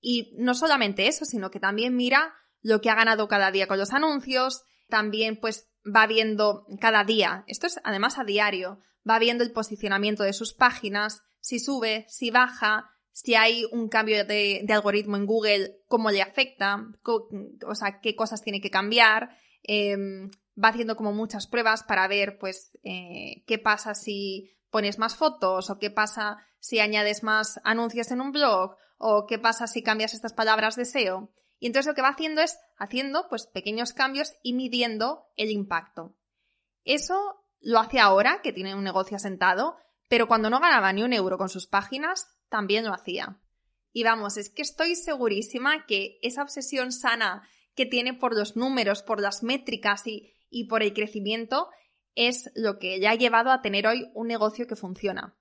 Y 0.00 0.34
no 0.38 0.54
solamente 0.54 1.06
eso, 1.06 1.24
sino 1.24 1.50
que 1.50 1.60
también 1.60 1.94
mira 1.94 2.34
lo 2.62 2.80
que 2.80 2.90
ha 2.90 2.94
ganado 2.94 3.28
cada 3.28 3.50
día 3.50 3.66
con 3.66 3.78
los 3.78 3.92
anuncios, 3.92 4.64
también 4.88 5.38
pues 5.40 5.68
va 5.84 6.06
viendo 6.06 6.66
cada 6.80 7.04
día, 7.04 7.44
esto 7.48 7.66
es 7.66 7.80
además 7.84 8.18
a 8.18 8.24
diario, 8.24 8.80
va 9.08 9.18
viendo 9.18 9.42
el 9.42 9.52
posicionamiento 9.52 10.22
de 10.22 10.32
sus 10.32 10.54
páginas, 10.54 11.22
si 11.40 11.58
sube, 11.58 12.06
si 12.08 12.30
baja, 12.30 12.90
si 13.10 13.34
hay 13.34 13.64
un 13.72 13.88
cambio 13.88 14.24
de, 14.24 14.64
algoritmo 14.68 15.16
en 15.16 15.26
Google, 15.26 15.76
cómo 15.86 16.10
le 16.10 16.22
afecta, 16.22 16.86
o 17.04 17.74
sea, 17.74 18.00
qué 18.00 18.14
cosas 18.14 18.42
tiene 18.42 18.60
que 18.60 18.70
cambiar. 18.70 19.36
Em, 19.62 20.30
va 20.62 20.68
haciendo 20.68 20.96
como 20.96 21.12
muchas 21.12 21.46
pruebas 21.46 21.82
para 21.82 22.08
ver, 22.08 22.38
pues, 22.38 22.78
eh, 22.84 23.44
qué 23.46 23.58
pasa 23.58 23.94
si 23.94 24.50
pones 24.70 24.98
más 24.98 25.16
fotos 25.16 25.70
o 25.70 25.78
qué 25.78 25.90
pasa 25.90 26.38
si 26.58 26.80
añades 26.80 27.22
más 27.22 27.60
anuncios 27.64 28.10
en 28.10 28.20
un 28.20 28.32
blog 28.32 28.76
o 28.98 29.26
qué 29.26 29.38
pasa 29.38 29.66
si 29.66 29.82
cambias 29.82 30.14
estas 30.14 30.32
palabras 30.32 30.76
de 30.76 30.84
SEO. 30.84 31.30
Y 31.58 31.66
entonces 31.66 31.86
lo 31.86 31.94
que 31.94 32.02
va 32.02 32.08
haciendo 32.08 32.40
es 32.40 32.58
haciendo 32.76 33.28
pues 33.28 33.46
pequeños 33.46 33.92
cambios 33.92 34.34
y 34.42 34.54
midiendo 34.54 35.26
el 35.36 35.50
impacto. 35.50 36.16
Eso 36.84 37.44
lo 37.60 37.78
hace 37.78 38.00
ahora, 38.00 38.40
que 38.42 38.52
tiene 38.52 38.74
un 38.74 38.82
negocio 38.82 39.16
asentado, 39.16 39.76
pero 40.08 40.26
cuando 40.26 40.50
no 40.50 40.60
ganaba 40.60 40.92
ni 40.92 41.02
un 41.02 41.12
euro 41.12 41.38
con 41.38 41.48
sus 41.48 41.66
páginas, 41.66 42.26
también 42.48 42.84
lo 42.84 42.92
hacía. 42.92 43.40
Y 43.92 44.02
vamos, 44.04 44.36
es 44.36 44.50
que 44.50 44.62
estoy 44.62 44.96
segurísima 44.96 45.86
que 45.86 46.18
esa 46.22 46.42
obsesión 46.42 46.92
sana 46.92 47.48
que 47.74 47.86
tiene 47.86 48.14
por 48.14 48.36
los 48.36 48.56
números, 48.56 49.02
por 49.02 49.20
las 49.20 49.42
métricas 49.42 50.06
y, 50.06 50.34
y 50.52 50.66
por 50.66 50.82
el 50.82 50.92
crecimiento 50.92 51.68
es 52.14 52.52
lo 52.54 52.78
que 52.78 52.98
le 52.98 53.08
ha 53.08 53.14
llevado 53.14 53.50
a 53.50 53.62
tener 53.62 53.86
hoy 53.86 54.10
un 54.14 54.28
negocio 54.28 54.66
que 54.66 54.76
funciona. 54.76 55.36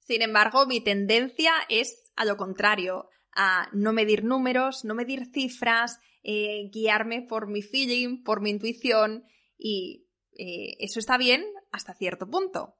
Sin 0.00 0.22
embargo, 0.22 0.66
mi 0.66 0.80
tendencia 0.80 1.52
es 1.68 2.12
a 2.16 2.24
lo 2.24 2.36
contrario, 2.36 3.08
a 3.32 3.68
no 3.72 3.92
medir 3.92 4.24
números, 4.24 4.84
no 4.84 4.94
medir 4.94 5.26
cifras, 5.32 6.00
eh, 6.24 6.68
guiarme 6.72 7.22
por 7.22 7.46
mi 7.46 7.62
feeling, 7.62 8.24
por 8.24 8.40
mi 8.40 8.50
intuición 8.50 9.24
y 9.56 10.08
eh, 10.32 10.76
eso 10.80 10.98
está 10.98 11.16
bien 11.16 11.44
hasta 11.70 11.94
cierto 11.94 12.28
punto. 12.28 12.74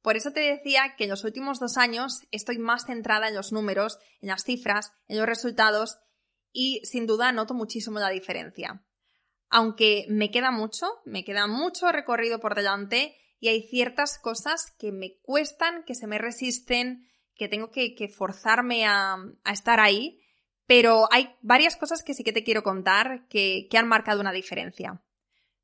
Por 0.00 0.16
eso 0.16 0.30
te 0.30 0.40
decía 0.40 0.94
que 0.96 1.04
en 1.04 1.10
los 1.10 1.24
últimos 1.24 1.58
dos 1.58 1.76
años 1.76 2.20
estoy 2.30 2.58
más 2.58 2.86
centrada 2.86 3.26
en 3.26 3.34
los 3.34 3.50
números, 3.50 3.98
en 4.20 4.28
las 4.28 4.44
cifras, 4.44 4.92
en 5.08 5.18
los 5.18 5.26
resultados 5.26 5.98
y 6.52 6.80
sin 6.84 7.06
duda 7.06 7.32
noto 7.32 7.52
muchísimo 7.52 7.98
la 7.98 8.10
diferencia 8.10 8.85
aunque 9.48 10.06
me 10.08 10.30
queda 10.30 10.50
mucho, 10.50 10.86
me 11.04 11.24
queda 11.24 11.46
mucho 11.46 11.92
recorrido 11.92 12.40
por 12.40 12.54
delante 12.54 13.16
y 13.38 13.48
hay 13.48 13.62
ciertas 13.62 14.18
cosas 14.18 14.72
que 14.78 14.92
me 14.92 15.18
cuestan, 15.22 15.84
que 15.84 15.94
se 15.94 16.06
me 16.06 16.18
resisten, 16.18 17.08
que 17.34 17.48
tengo 17.48 17.70
que, 17.70 18.08
forzarme 18.08 18.86
a, 18.86 19.16
estar 19.52 19.78
ahí, 19.78 20.20
pero 20.66 21.08
hay 21.12 21.34
varias 21.42 21.76
cosas 21.76 22.02
que 22.02 22.14
sí 22.14 22.24
que 22.24 22.32
te 22.32 22.44
quiero 22.44 22.62
contar 22.62 23.26
que, 23.28 23.68
que 23.70 23.78
han 23.78 23.88
marcado 23.88 24.20
una 24.20 24.32
diferencia. 24.32 25.02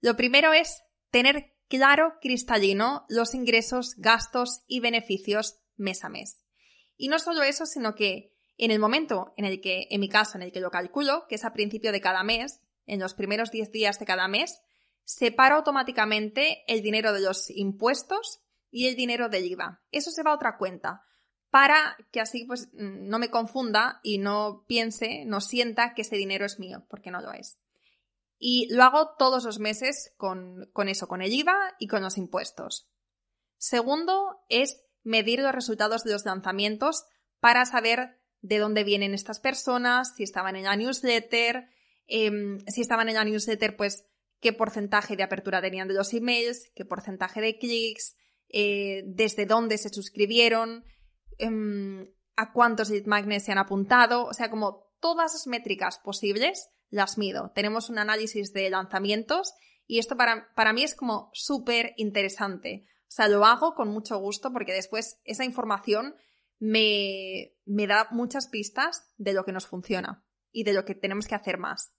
Lo 0.00 0.16
primero 0.16 0.52
es 0.52 0.82
tener 1.10 1.54
claro, 1.68 2.18
cristalino, 2.20 3.06
los 3.08 3.34
ingresos, 3.34 3.94
gastos 3.96 4.62
y 4.66 4.80
beneficios 4.80 5.60
mes 5.76 6.04
a 6.04 6.08
mes. 6.08 6.42
Y 6.96 7.08
no 7.08 7.18
solo 7.18 7.42
eso, 7.42 7.66
sino 7.66 7.94
que 7.94 8.32
en 8.58 8.70
el 8.70 8.78
momento 8.78 9.32
en 9.36 9.46
el 9.46 9.60
que, 9.60 9.86
en 9.90 10.00
mi 10.00 10.08
caso, 10.08 10.36
en 10.36 10.42
el 10.42 10.52
que 10.52 10.60
lo 10.60 10.70
calculo, 10.70 11.26
que 11.28 11.36
es 11.36 11.44
a 11.44 11.52
principio 11.52 11.90
de 11.90 12.00
cada 12.00 12.22
mes, 12.22 12.60
en 12.86 13.00
los 13.00 13.14
primeros 13.14 13.50
10 13.50 13.70
días 13.70 13.98
de 13.98 14.06
cada 14.06 14.28
mes, 14.28 14.60
separo 15.04 15.56
automáticamente 15.56 16.64
el 16.66 16.82
dinero 16.82 17.12
de 17.12 17.20
los 17.20 17.50
impuestos 17.50 18.40
y 18.70 18.88
el 18.88 18.96
dinero 18.96 19.28
del 19.28 19.46
IVA. 19.46 19.82
Eso 19.90 20.10
se 20.10 20.22
va 20.22 20.30
a 20.30 20.34
otra 20.34 20.56
cuenta 20.56 21.02
para 21.50 21.98
que 22.10 22.20
así 22.20 22.46
pues 22.46 22.70
no 22.72 23.18
me 23.18 23.30
confunda 23.30 24.00
y 24.02 24.16
no 24.16 24.64
piense, 24.66 25.24
no 25.26 25.42
sienta 25.42 25.92
que 25.92 26.00
ese 26.00 26.16
dinero 26.16 26.46
es 26.46 26.58
mío, 26.58 26.86
porque 26.88 27.10
no 27.10 27.20
lo 27.20 27.32
es. 27.32 27.58
Y 28.38 28.72
lo 28.74 28.82
hago 28.84 29.14
todos 29.18 29.44
los 29.44 29.58
meses 29.58 30.14
con, 30.16 30.70
con 30.72 30.88
eso, 30.88 31.06
con 31.06 31.20
el 31.20 31.32
IVA 31.32 31.76
y 31.78 31.88
con 31.88 32.02
los 32.02 32.16
impuestos. 32.16 32.88
Segundo 33.58 34.40
es 34.48 34.82
medir 35.04 35.40
los 35.40 35.52
resultados 35.52 36.04
de 36.04 36.12
los 36.12 36.24
lanzamientos 36.24 37.04
para 37.38 37.66
saber 37.66 38.18
de 38.40 38.58
dónde 38.58 38.82
vienen 38.82 39.12
estas 39.12 39.38
personas, 39.38 40.14
si 40.16 40.22
estaban 40.22 40.56
en 40.56 40.64
la 40.64 40.74
newsletter, 40.74 41.68
Em, 42.06 42.58
si 42.66 42.80
estaban 42.80 43.08
en 43.08 43.14
la 43.14 43.24
newsletter, 43.24 43.76
pues 43.76 44.06
qué 44.40 44.52
porcentaje 44.52 45.16
de 45.16 45.22
apertura 45.22 45.62
tenían 45.62 45.88
de 45.88 45.94
los 45.94 46.12
emails, 46.12 46.70
qué 46.74 46.84
porcentaje 46.84 47.40
de 47.40 47.58
clics, 47.58 48.16
eh, 48.48 49.04
desde 49.06 49.46
dónde 49.46 49.78
se 49.78 49.88
suscribieron, 49.88 50.84
em, 51.38 52.12
a 52.36 52.52
cuántos 52.52 52.90
lead 52.90 53.06
magnets 53.06 53.44
se 53.44 53.52
han 53.52 53.58
apuntado, 53.58 54.24
o 54.24 54.34
sea, 54.34 54.50
como 54.50 54.90
todas 55.00 55.32
las 55.32 55.46
métricas 55.46 55.98
posibles 55.98 56.68
las 56.90 57.18
mido. 57.18 57.52
Tenemos 57.54 57.88
un 57.88 57.98
análisis 57.98 58.52
de 58.52 58.68
lanzamientos 58.68 59.54
y 59.86 59.98
esto 59.98 60.16
para, 60.16 60.52
para 60.54 60.72
mí 60.72 60.82
es 60.82 60.94
como 60.94 61.30
súper 61.32 61.94
interesante. 61.96 62.86
O 63.02 63.14
sea, 63.14 63.28
lo 63.28 63.44
hago 63.44 63.74
con 63.74 63.88
mucho 63.88 64.18
gusto 64.18 64.52
porque 64.52 64.72
después 64.72 65.20
esa 65.24 65.44
información 65.44 66.14
me, 66.58 67.54
me 67.64 67.86
da 67.86 68.08
muchas 68.10 68.48
pistas 68.48 69.10
de 69.16 69.34
lo 69.34 69.44
que 69.44 69.52
nos 69.52 69.66
funciona 69.66 70.24
y 70.52 70.64
de 70.64 70.72
lo 70.72 70.84
que 70.84 70.94
tenemos 70.94 71.26
que 71.26 71.34
hacer 71.34 71.58
más. 71.58 71.94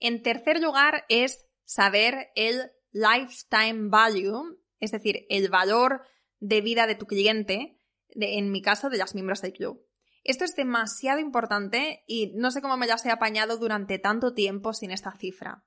En 0.00 0.22
tercer 0.22 0.60
lugar 0.60 1.04
es 1.08 1.46
saber 1.64 2.30
el 2.34 2.70
lifetime 2.92 3.88
value, 3.88 4.60
es 4.80 4.90
decir, 4.90 5.26
el 5.30 5.48
valor 5.48 6.02
de 6.40 6.60
vida 6.60 6.86
de 6.86 6.94
tu 6.94 7.06
cliente, 7.06 7.78
en 8.10 8.50
mi 8.50 8.60
caso 8.60 8.90
de 8.90 8.98
las 8.98 9.14
miembros 9.14 9.40
del 9.40 9.52
club. 9.52 9.86
Esto 10.22 10.44
es 10.44 10.56
demasiado 10.56 11.20
importante 11.20 12.04
y 12.06 12.32
no 12.34 12.50
sé 12.50 12.62
cómo 12.62 12.76
me 12.76 12.86
las 12.86 13.04
he 13.04 13.10
apañado 13.10 13.58
durante 13.58 13.98
tanto 13.98 14.34
tiempo 14.34 14.72
sin 14.72 14.90
esta 14.90 15.12
cifra. 15.12 15.64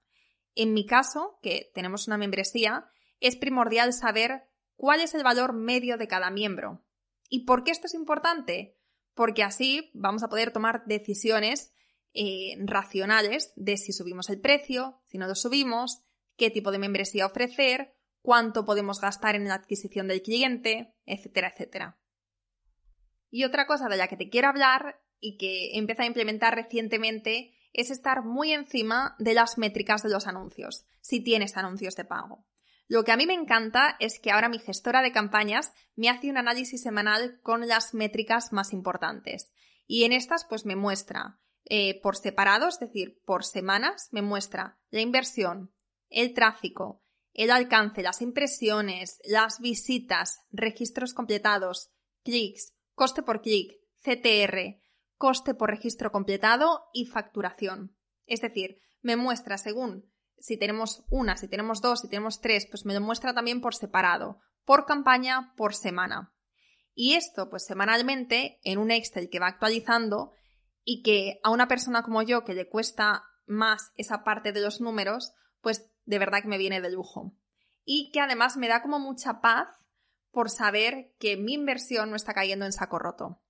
En 0.56 0.74
mi 0.74 0.86
caso, 0.86 1.38
que 1.42 1.72
tenemos 1.74 2.08
una 2.08 2.18
membresía, 2.18 2.90
es 3.20 3.36
primordial 3.36 3.94
saber 3.94 4.50
cuál 4.76 5.02
es 5.02 5.14
el 5.14 5.24
valor 5.24 5.54
medio 5.54 5.98
de 5.98 6.08
cada 6.08 6.32
miembro. 6.32 6.84
¿Y 7.30 7.46
por 7.46 7.64
qué 7.64 7.72
esto 7.72 7.88
es 7.88 7.94
importante? 7.94 8.77
Porque 9.18 9.44
así 9.44 9.90
vamos 9.94 10.24
a 10.24 10.30
poder 10.30 10.52
tomar 10.52 10.86
decisiones 10.86 11.74
eh, 12.14 12.56
racionales 12.60 13.52
de 13.56 13.76
si 13.76 13.92
subimos 13.92 14.30
el 14.30 14.40
precio, 14.40 15.02
si 15.08 15.18
no 15.18 15.28
lo 15.28 15.36
subimos, 15.36 16.04
qué 16.38 16.52
tipo 16.52 16.72
de 16.72 16.80
membresía 16.80 17.26
ofrecer, 17.26 17.96
cuánto 18.22 18.64
podemos 18.64 19.02
gastar 19.02 19.36
en 19.36 19.48
la 19.48 19.56
adquisición 19.56 20.08
del 20.08 20.22
cliente, 20.22 20.94
etcétera, 21.06 21.50
etcétera. 21.50 21.98
Y 23.30 23.44
otra 23.44 23.66
cosa 23.66 23.90
de 23.90 23.98
la 23.98 24.08
que 24.08 24.18
te 24.18 24.30
quiero 24.30 24.48
hablar 24.48 25.02
y 25.20 25.38
que 25.38 25.72
he 25.72 25.80
empezado 25.80 26.04
a 26.04 26.08
implementar 26.08 26.56
recientemente 26.56 27.56
es 27.74 27.90
estar 27.90 28.24
muy 28.24 28.54
encima 28.54 29.16
de 29.18 29.34
las 29.34 29.58
métricas 29.58 30.04
de 30.04 30.10
los 30.10 30.28
anuncios, 30.28 30.86
si 31.02 31.22
tienes 31.22 31.58
anuncios 31.58 31.96
de 31.96 32.06
pago. 32.06 32.46
Lo 32.88 33.04
que 33.04 33.12
a 33.12 33.18
mí 33.18 33.26
me 33.26 33.34
encanta 33.34 33.98
es 34.00 34.20
que 34.20 34.32
ahora 34.32 34.50
mi 34.50 34.60
gestora 34.60 35.02
de 35.02 35.12
campañas 35.12 35.74
me 35.96 36.10
hace 36.10 36.30
un 36.30 36.38
análisis 36.38 36.82
semanal 36.82 37.40
con 37.42 37.68
las 37.68 37.94
métricas 37.94 38.54
más 38.54 38.72
importantes. 38.72 39.52
Y 39.86 40.06
en 40.06 40.14
estas 40.14 40.46
pues 40.46 40.66
me 40.66 40.76
muestra 40.76 41.40
eh, 41.66 42.00
por 42.02 42.16
separado, 42.16 42.70
es 42.70 42.80
decir, 42.80 43.22
por 43.26 43.44
semanas, 43.44 44.08
me 44.12 44.22
muestra 44.22 44.80
la 44.90 45.02
inversión, 45.02 45.74
el 46.10 46.34
tráfico, 46.34 47.04
el 47.34 47.52
alcance, 47.52 48.02
las 48.02 48.22
impresiones, 48.22 49.20
las 49.26 49.60
visitas, 49.60 50.40
registros 50.50 51.14
completados, 51.14 51.92
clics, 52.24 52.74
coste 52.94 53.22
por 53.22 53.42
clic, 53.42 53.74
CTR, 54.02 54.82
coste 55.18 55.54
por 55.56 55.70
registro 55.70 56.12
completado 56.12 56.86
y 56.94 57.06
facturación. 57.06 57.98
Es 58.26 58.42
decir, 58.42 58.80
me 59.02 59.18
muestra 59.18 59.58
según 59.58 60.10
si 60.40 60.58
tenemos 60.58 61.04
una, 61.10 61.38
si 61.38 61.48
tenemos 61.48 61.82
dos, 61.82 62.02
si 62.02 62.10
tenemos 62.10 62.42
tres, 62.42 62.68
pues 62.70 62.86
me 62.86 62.94
lo 62.94 63.02
muestra 63.02 63.34
también 63.34 63.62
por 63.62 63.76
separado, 63.76 64.40
por 64.66 64.86
campaña, 64.86 65.54
por 65.56 65.74
semana. 65.74 66.34
Y 66.94 67.14
esto, 67.14 67.50
pues 67.50 67.66
semanalmente, 67.66 68.60
en 68.64 68.80
un 68.80 68.92
Excel 68.92 69.30
que 69.30 69.40
va 69.40 69.48
actualizando 69.48 70.32
y 70.84 71.04
que 71.04 71.40
a 71.44 71.52
una 71.52 71.68
persona 71.68 72.02
como 72.02 72.22
yo 72.22 72.44
que 72.44 72.54
le 72.54 72.68
cuesta 72.68 73.24
más 73.46 73.92
esa 73.96 74.24
parte 74.24 74.52
de 74.52 74.62
los 74.62 74.82
números, 74.82 75.34
pues 75.62 75.92
de 76.06 76.20
verdad 76.20 76.42
que 76.42 76.48
me 76.48 76.58
viene 76.58 76.82
de 76.82 76.92
lujo. 76.92 77.34
Y 77.84 78.12
que 78.12 78.20
además 78.20 78.58
me 78.58 78.68
da 78.68 78.82
como 78.82 79.00
mucha 79.00 79.42
paz 79.42 79.70
por 80.32 80.50
saber 80.50 81.14
que 81.20 81.38
mi 81.38 81.54
inversión 81.54 82.10
no 82.10 82.16
está 82.16 82.34
cayendo 82.34 82.66
en 82.66 82.72
saco 82.72 83.00
roto. 83.00 83.42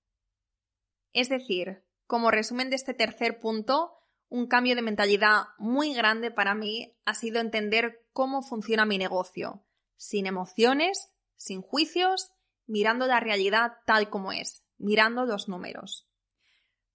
Es 1.12 1.28
decir, 1.28 1.84
como 2.06 2.30
resumen 2.30 2.70
de 2.70 2.76
este 2.76 2.94
tercer 2.94 3.40
punto, 3.40 3.97
un 4.28 4.46
cambio 4.46 4.74
de 4.74 4.82
mentalidad 4.82 5.44
muy 5.58 5.94
grande 5.94 6.30
para 6.30 6.54
mí 6.54 6.96
ha 7.04 7.14
sido 7.14 7.40
entender 7.40 8.06
cómo 8.12 8.42
funciona 8.42 8.84
mi 8.84 8.98
negocio, 8.98 9.64
sin 9.96 10.26
emociones, 10.26 11.10
sin 11.36 11.62
juicios, 11.62 12.30
mirando 12.66 13.06
la 13.06 13.20
realidad 13.20 13.72
tal 13.86 14.10
como 14.10 14.32
es, 14.32 14.64
mirando 14.76 15.24
los 15.24 15.48
números. 15.48 16.08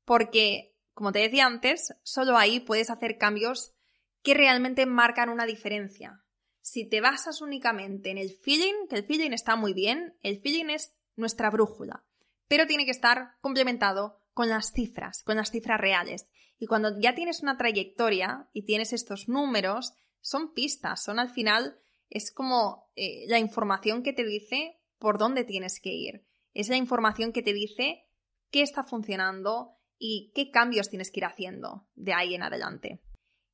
Porque, 0.05 0.75
como 0.93 1.11
te 1.11 1.19
decía 1.19 1.45
antes, 1.45 1.95
solo 2.03 2.37
ahí 2.37 2.59
puedes 2.59 2.89
hacer 2.89 3.17
cambios 3.17 3.73
que 4.21 4.33
realmente 4.33 4.85
marcan 4.85 5.29
una 5.29 5.45
diferencia. 5.45 6.23
Si 6.61 6.87
te 6.87 7.01
basas 7.01 7.41
únicamente 7.41 8.09
en 8.09 8.17
el 8.17 8.31
feeling, 8.31 8.87
que 8.89 8.95
el 8.95 9.05
feeling 9.05 9.31
está 9.31 9.55
muy 9.55 9.73
bien, 9.73 10.17
el 10.21 10.39
feeling 10.39 10.69
es 10.69 10.95
nuestra 11.15 11.49
brújula, 11.49 12.05
pero 12.47 12.67
tiene 12.67 12.85
que 12.85 12.91
estar 12.91 13.35
complementado 13.41 14.22
con 14.33 14.49
las 14.49 14.71
cifras, 14.71 15.23
con 15.23 15.37
las 15.37 15.51
cifras 15.51 15.79
reales. 15.79 16.25
Y 16.57 16.65
cuando 16.65 16.99
ya 16.99 17.15
tienes 17.15 17.41
una 17.41 17.57
trayectoria 17.57 18.49
y 18.53 18.63
tienes 18.63 18.93
estos 18.93 19.29
números, 19.29 19.93
son 20.21 20.53
pistas, 20.53 21.03
son 21.03 21.19
al 21.19 21.29
final, 21.29 21.77
es 22.09 22.31
como 22.31 22.89
eh, 22.95 23.25
la 23.27 23.39
información 23.39 24.03
que 24.03 24.13
te 24.13 24.23
dice 24.23 24.79
por 24.97 25.17
dónde 25.17 25.43
tienes 25.43 25.79
que 25.79 25.91
ir. 25.91 26.25
Es 26.53 26.69
la 26.69 26.77
información 26.77 27.33
que 27.33 27.41
te 27.41 27.53
dice 27.53 28.05
qué 28.51 28.61
está 28.61 28.83
funcionando 28.83 29.77
y 29.97 30.31
qué 30.35 30.51
cambios 30.51 30.89
tienes 30.89 31.11
que 31.11 31.19
ir 31.19 31.25
haciendo 31.25 31.87
de 31.95 32.13
ahí 32.13 32.35
en 32.35 32.43
adelante. 32.43 33.01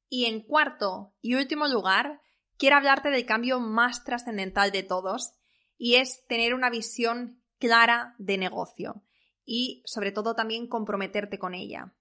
Y 0.10 0.26
en 0.26 0.42
cuarto 0.42 1.14
y 1.22 1.36
último 1.36 1.68
lugar, 1.68 2.22
quiero 2.58 2.78
hablarte 2.78 3.10
del 3.10 3.26
cambio 3.26 3.60
más 3.60 4.04
trascendental 4.04 4.72
de 4.72 4.84
todos 4.84 5.34
y 5.78 5.96
es 5.96 6.26
tener 6.28 6.54
una 6.54 6.70
visión 6.70 7.42
clara 7.58 8.16
de 8.18 8.38
negocio 8.38 9.04
y 9.52 9.82
sobre 9.84 10.12
todo 10.12 10.36
también 10.36 10.68
comprometerte 10.68 11.40
con 11.40 11.56
ella. 11.56 11.96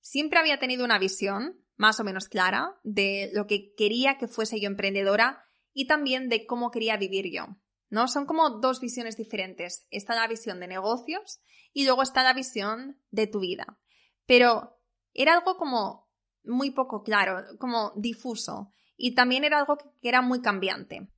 Siempre 0.00 0.38
había 0.38 0.60
tenido 0.60 0.84
una 0.84 1.00
visión 1.00 1.60
más 1.74 1.98
o 1.98 2.04
menos 2.04 2.28
clara 2.28 2.78
de 2.84 3.32
lo 3.34 3.48
que 3.48 3.74
quería 3.74 4.16
que 4.16 4.28
fuese 4.28 4.60
yo 4.60 4.68
emprendedora 4.68 5.44
y 5.72 5.88
también 5.88 6.28
de 6.28 6.46
cómo 6.46 6.70
quería 6.70 6.96
vivir 6.96 7.32
yo. 7.34 7.46
¿No? 7.90 8.06
Son 8.06 8.26
como 8.26 8.60
dos 8.60 8.80
visiones 8.80 9.16
diferentes. 9.16 9.88
Está 9.90 10.14
la 10.14 10.28
visión 10.28 10.60
de 10.60 10.68
negocios 10.68 11.40
y 11.72 11.84
luego 11.84 12.02
está 12.02 12.22
la 12.22 12.32
visión 12.32 13.02
de 13.10 13.26
tu 13.26 13.40
vida. 13.40 13.80
Pero 14.26 14.78
era 15.14 15.34
algo 15.34 15.56
como 15.56 16.08
muy 16.44 16.70
poco 16.70 17.02
claro, 17.02 17.42
como 17.58 17.92
difuso. 17.96 18.72
Y 18.96 19.16
también 19.16 19.42
era 19.42 19.58
algo 19.58 19.78
que 19.78 20.08
era 20.08 20.22
muy 20.22 20.42
cambiante. 20.42 21.08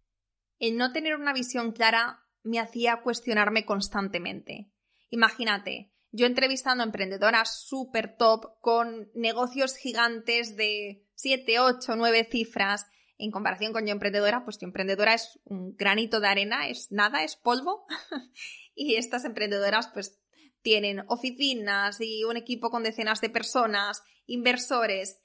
El 0.59 0.79
no 0.79 0.93
tener 0.93 1.17
una 1.17 1.35
visión 1.35 1.73
clara 1.73 2.25
me 2.43 2.61
hacía 2.61 3.02
cuestionarme 3.02 3.67
constantemente. 3.67 4.73
Imagínate, 5.11 5.93
yo 6.12 6.26
entrevistando 6.26 6.83
a 6.83 6.87
emprendedoras 6.87 7.62
súper 7.67 8.17
top 8.17 8.59
con 8.61 9.11
negocios 9.14 9.76
gigantes 9.76 10.57
de 10.57 11.05
7, 11.14 11.61
8, 11.61 11.97
9 11.97 12.29
cifras, 12.31 12.87
en 13.19 13.31
comparación 13.31 13.73
con 13.73 13.87
yo 13.87 13.93
emprendedora, 13.93 14.45
pues 14.45 14.59
yo 14.59 14.67
emprendedora 14.67 15.14
es 15.14 15.38
un 15.45 15.76
granito 15.76 16.21
de 16.21 16.29
arena, 16.29 16.69
es 16.69 16.90
nada, 16.90 17.23
es 17.23 17.37
polvo. 17.37 17.87
y 18.75 18.97
estas 18.97 19.25
emprendedoras 19.25 19.88
pues 19.93 20.19
tienen 20.62 21.05
oficinas 21.09 22.00
y 22.00 22.25
un 22.25 22.37
equipo 22.37 22.71
con 22.71 22.83
decenas 22.83 23.21
de 23.21 23.31
personas, 23.31 24.02
inversores. 24.26 25.21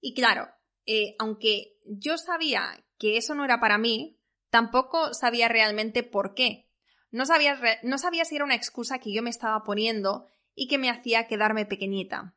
Y 0.00 0.14
claro, 0.14 0.48
eh, 0.86 1.14
aunque 1.18 1.78
yo 1.84 2.18
sabía 2.18 2.84
que 2.98 3.16
eso 3.16 3.34
no 3.34 3.44
era 3.44 3.58
para 3.58 3.78
mí, 3.78 4.20
tampoco 4.50 5.14
sabía 5.14 5.48
realmente 5.48 6.02
por 6.02 6.34
qué. 6.34 6.69
No 7.10 7.26
sabía, 7.26 7.58
no 7.82 7.98
si 7.98 8.36
era 8.36 8.44
una 8.44 8.54
excusa 8.54 8.98
que 8.98 9.12
yo 9.12 9.22
me 9.22 9.30
estaba 9.30 9.62
poniendo 9.64 10.26
y 10.54 10.68
que 10.68 10.78
me 10.78 10.90
hacía 10.90 11.26
quedarme 11.26 11.66
pequeñita. 11.66 12.36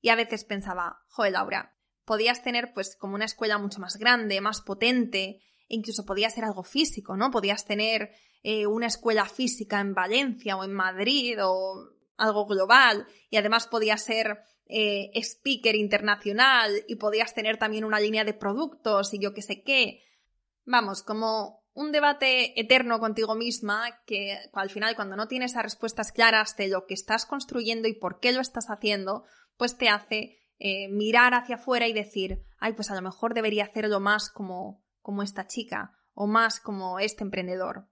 Y 0.00 0.08
a 0.08 0.16
veces 0.16 0.44
pensaba, 0.44 1.02
joder, 1.08 1.32
Laura, 1.32 1.76
podías 2.04 2.42
tener 2.42 2.72
pues 2.72 2.96
como 2.96 3.14
una 3.14 3.24
escuela 3.24 3.58
mucho 3.58 3.80
más 3.80 3.96
grande, 3.96 4.40
más 4.40 4.62
potente, 4.62 5.42
e 5.68 5.76
incluso 5.76 6.04
podía 6.04 6.30
ser 6.30 6.44
algo 6.44 6.64
físico, 6.64 7.16
¿no? 7.16 7.30
Podías 7.30 7.64
tener 7.64 8.10
eh, 8.42 8.66
una 8.66 8.86
escuela 8.86 9.26
física 9.26 9.80
en 9.80 9.94
Valencia 9.94 10.56
o 10.56 10.64
en 10.64 10.72
Madrid 10.72 11.38
o 11.42 11.90
algo 12.16 12.46
global 12.46 13.06
y 13.30 13.36
además 13.36 13.66
podías 13.66 14.04
ser 14.04 14.40
eh, 14.66 15.10
speaker 15.14 15.74
internacional 15.74 16.84
y 16.86 16.96
podías 16.96 17.34
tener 17.34 17.58
también 17.58 17.84
una 17.84 18.00
línea 18.00 18.24
de 18.24 18.34
productos 18.34 19.12
y 19.14 19.20
yo 19.20 19.34
qué 19.34 19.42
sé 19.42 19.62
qué. 19.62 20.02
Vamos, 20.64 21.02
como 21.02 21.59
un 21.72 21.92
debate 21.92 22.60
eterno 22.60 22.98
contigo 22.98 23.34
misma 23.34 24.02
que 24.06 24.38
al 24.52 24.70
final 24.70 24.96
cuando 24.96 25.16
no 25.16 25.28
tienes 25.28 25.54
las 25.54 25.62
respuestas 25.62 26.12
claras 26.12 26.56
de 26.56 26.68
lo 26.68 26.86
que 26.86 26.94
estás 26.94 27.26
construyendo 27.26 27.88
y 27.88 27.94
por 27.94 28.20
qué 28.20 28.32
lo 28.32 28.40
estás 28.40 28.66
haciendo, 28.68 29.24
pues 29.56 29.76
te 29.76 29.88
hace 29.88 30.38
eh, 30.58 30.88
mirar 30.88 31.34
hacia 31.34 31.56
afuera 31.56 31.86
y 31.88 31.92
decir, 31.92 32.42
ay, 32.58 32.74
pues 32.74 32.90
a 32.90 32.94
lo 32.94 33.02
mejor 33.02 33.34
debería 33.34 33.64
hacerlo 33.64 34.00
más 34.00 34.30
como, 34.30 34.84
como 35.00 35.22
esta 35.22 35.46
chica 35.46 35.96
o 36.12 36.26
más 36.26 36.60
como 36.60 36.98
este 36.98 37.24
emprendedor. 37.24 37.88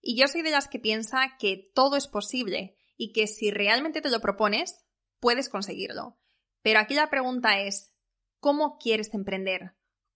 Y 0.00 0.18
yo 0.18 0.28
soy 0.28 0.42
de 0.42 0.50
las 0.50 0.68
que 0.68 0.78
piensa 0.78 1.36
que 1.38 1.70
todo 1.74 1.96
es 1.96 2.06
posible 2.06 2.76
y 2.96 3.12
que 3.12 3.26
si 3.26 3.50
realmente 3.50 4.00
te 4.00 4.10
lo 4.10 4.20
propones, 4.20 4.84
puedes 5.18 5.48
conseguirlo. 5.48 6.18
Pero 6.62 6.80
aquí 6.80 6.94
la 6.94 7.10
pregunta 7.10 7.60
es, 7.60 7.92
¿cómo 8.38 8.78
quieres 8.78 9.12
emprender? 9.14 9.74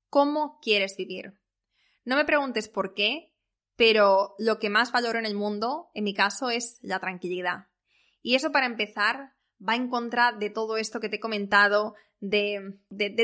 ¿Cómo 0.08 0.58
quieres 0.60 0.96
vivir? 0.96 1.41
No 2.04 2.16
me 2.16 2.24
preguntes 2.24 2.68
por 2.68 2.94
qué, 2.94 3.32
pero 3.76 4.34
lo 4.38 4.58
que 4.58 4.70
más 4.70 4.92
valoro 4.92 5.18
en 5.18 5.26
el 5.26 5.34
mundo, 5.34 5.90
en 5.94 6.04
mi 6.04 6.14
caso, 6.14 6.50
es 6.50 6.78
la 6.82 6.98
tranquilidad. 6.98 7.68
Y 8.22 8.34
eso 8.34 8.52
para 8.52 8.66
empezar 8.66 9.32
va 9.66 9.76
en 9.76 9.88
contra 9.88 10.32
de 10.32 10.50
todo 10.50 10.76
esto 10.76 11.00
que 11.00 11.08
te 11.08 11.16
he 11.16 11.20
comentado, 11.20 11.94
de, 12.20 12.78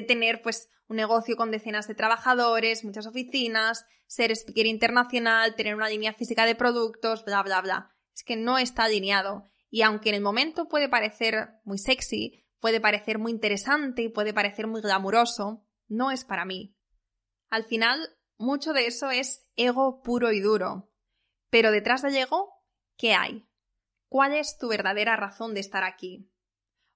tener 0.06 0.42
pues 0.42 0.68
un 0.88 0.96
negocio 0.96 1.36
con 1.36 1.50
decenas 1.50 1.86
de 1.86 1.94
trabajadores, 1.94 2.84
muchas 2.84 3.06
oficinas, 3.06 3.84
ser 4.06 4.32
speaker 4.32 4.66
internacional, 4.66 5.54
tener 5.54 5.74
una 5.74 5.88
línea 5.88 6.14
física 6.14 6.46
de 6.46 6.54
productos, 6.54 7.24
bla, 7.24 7.42
bla, 7.42 7.60
bla. 7.60 7.94
Es 8.14 8.24
que 8.24 8.36
no 8.36 8.58
está 8.58 8.84
alineado. 8.84 9.44
Y 9.70 9.82
aunque 9.82 10.08
en 10.08 10.16
el 10.16 10.22
momento 10.22 10.66
puede 10.68 10.88
parecer 10.88 11.50
muy 11.64 11.78
sexy, 11.78 12.44
puede 12.58 12.80
parecer 12.80 13.18
muy 13.18 13.32
interesante 13.32 14.02
y 14.02 14.08
puede 14.08 14.32
parecer 14.32 14.66
muy 14.66 14.80
glamuroso, 14.80 15.64
no 15.88 16.10
es 16.10 16.24
para 16.24 16.44
mí. 16.44 16.74
Al 17.50 17.64
final, 17.64 18.17
mucho 18.38 18.72
de 18.72 18.86
eso 18.86 19.10
es 19.10 19.46
ego 19.56 20.02
puro 20.02 20.32
y 20.32 20.40
duro. 20.40 20.90
Pero 21.50 21.70
detrás 21.70 22.02
del 22.02 22.16
ego, 22.16 22.52
¿qué 22.96 23.14
hay? 23.14 23.48
¿Cuál 24.08 24.34
es 24.34 24.56
tu 24.58 24.68
verdadera 24.68 25.16
razón 25.16 25.54
de 25.54 25.60
estar 25.60 25.84
aquí? 25.84 26.30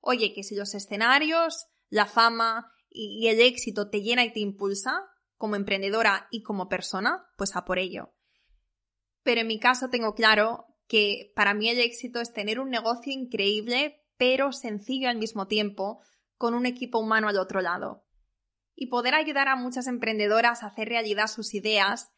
Oye, 0.00 0.32
que 0.32 0.42
si 0.42 0.54
los 0.56 0.74
escenarios, 0.74 1.66
la 1.88 2.06
fama 2.06 2.72
y 2.88 3.28
el 3.28 3.40
éxito 3.40 3.90
te 3.90 4.02
llena 4.02 4.24
y 4.24 4.32
te 4.32 4.40
impulsa, 4.40 5.08
como 5.36 5.56
emprendedora 5.56 6.28
y 6.30 6.42
como 6.42 6.68
persona, 6.68 7.26
pues 7.36 7.56
a 7.56 7.64
por 7.64 7.78
ello. 7.78 8.14
Pero 9.22 9.40
en 9.40 9.46
mi 9.46 9.58
caso 9.58 9.90
tengo 9.90 10.14
claro 10.14 10.66
que 10.86 11.32
para 11.34 11.54
mí 11.54 11.68
el 11.68 11.78
éxito 11.78 12.20
es 12.20 12.32
tener 12.32 12.60
un 12.60 12.70
negocio 12.70 13.12
increíble, 13.12 14.04
pero 14.16 14.52
sencillo 14.52 15.08
al 15.08 15.18
mismo 15.18 15.46
tiempo, 15.46 16.00
con 16.36 16.54
un 16.54 16.66
equipo 16.66 16.98
humano 16.98 17.28
al 17.28 17.38
otro 17.38 17.60
lado 17.60 18.04
y 18.74 18.86
poder 18.86 19.14
ayudar 19.14 19.48
a 19.48 19.56
muchas 19.56 19.86
emprendedoras 19.86 20.62
a 20.62 20.66
hacer 20.66 20.88
realidad 20.88 21.26
sus 21.26 21.54
ideas, 21.54 22.10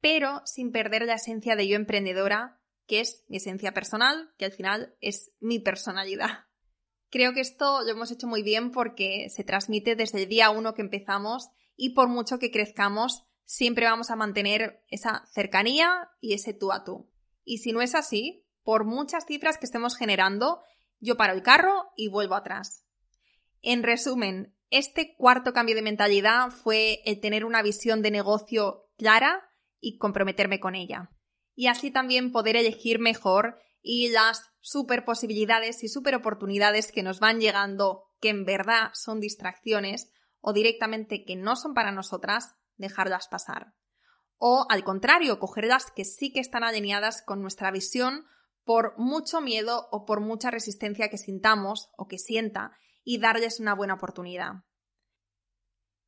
pero 0.00 0.42
sin 0.44 0.72
perder 0.72 1.06
la 1.06 1.14
esencia 1.14 1.56
de 1.56 1.68
yo 1.68 1.76
emprendedora, 1.76 2.60
que 2.86 3.00
es 3.00 3.24
mi 3.28 3.36
esencia 3.38 3.72
personal, 3.72 4.32
que 4.38 4.44
al 4.44 4.52
final 4.52 4.96
es 5.00 5.32
mi 5.40 5.58
personalidad. 5.58 6.46
Creo 7.10 7.34
que 7.34 7.40
esto 7.40 7.82
lo 7.82 7.90
hemos 7.90 8.10
hecho 8.10 8.26
muy 8.26 8.42
bien 8.42 8.70
porque 8.70 9.28
se 9.28 9.44
transmite 9.44 9.96
desde 9.96 10.22
el 10.22 10.28
día 10.28 10.50
uno 10.50 10.74
que 10.74 10.82
empezamos 10.82 11.50
y 11.76 11.90
por 11.90 12.08
mucho 12.08 12.38
que 12.38 12.50
crezcamos, 12.50 13.26
siempre 13.44 13.86
vamos 13.86 14.10
a 14.10 14.16
mantener 14.16 14.82
esa 14.88 15.24
cercanía 15.32 16.08
y 16.20 16.34
ese 16.34 16.54
tú 16.54 16.72
a 16.72 16.84
tú. 16.84 17.10
Y 17.44 17.58
si 17.58 17.72
no 17.72 17.82
es 17.82 17.94
así, 17.94 18.46
por 18.62 18.84
muchas 18.84 19.26
cifras 19.26 19.58
que 19.58 19.66
estemos 19.66 19.96
generando, 19.96 20.62
yo 21.00 21.16
paro 21.16 21.34
el 21.34 21.42
carro 21.42 21.90
y 21.96 22.08
vuelvo 22.08 22.34
atrás. 22.34 22.86
En 23.60 23.82
resumen, 23.82 24.54
este 24.72 25.14
cuarto 25.16 25.52
cambio 25.52 25.74
de 25.74 25.82
mentalidad 25.82 26.50
fue 26.50 27.00
el 27.04 27.20
tener 27.20 27.44
una 27.44 27.62
visión 27.62 28.00
de 28.00 28.10
negocio 28.10 28.88
clara 28.96 29.48
y 29.80 29.98
comprometerme 29.98 30.60
con 30.60 30.74
ella. 30.74 31.10
Y 31.54 31.66
así 31.66 31.90
también 31.90 32.32
poder 32.32 32.56
elegir 32.56 32.98
mejor 32.98 33.58
y 33.82 34.08
las 34.08 34.50
super 34.60 35.04
posibilidades 35.04 35.84
y 35.84 35.88
super 35.88 36.14
oportunidades 36.14 36.90
que 36.90 37.02
nos 37.02 37.20
van 37.20 37.38
llegando, 37.38 38.04
que 38.18 38.30
en 38.30 38.46
verdad 38.46 38.90
son 38.94 39.20
distracciones 39.20 40.10
o 40.40 40.54
directamente 40.54 41.24
que 41.24 41.36
no 41.36 41.54
son 41.54 41.74
para 41.74 41.92
nosotras, 41.92 42.54
dejarlas 42.76 43.28
pasar. 43.28 43.74
O 44.38 44.66
al 44.70 44.84
contrario, 44.84 45.38
cogerlas 45.38 45.90
que 45.90 46.06
sí 46.06 46.32
que 46.32 46.40
están 46.40 46.64
alineadas 46.64 47.22
con 47.22 47.42
nuestra 47.42 47.70
visión 47.70 48.24
por 48.64 48.98
mucho 48.98 49.42
miedo 49.42 49.88
o 49.90 50.06
por 50.06 50.20
mucha 50.20 50.50
resistencia 50.50 51.10
que 51.10 51.18
sintamos 51.18 51.90
o 51.96 52.08
que 52.08 52.18
sienta 52.18 52.72
y 53.04 53.18
darles 53.18 53.60
una 53.60 53.74
buena 53.74 53.94
oportunidad. 53.94 54.64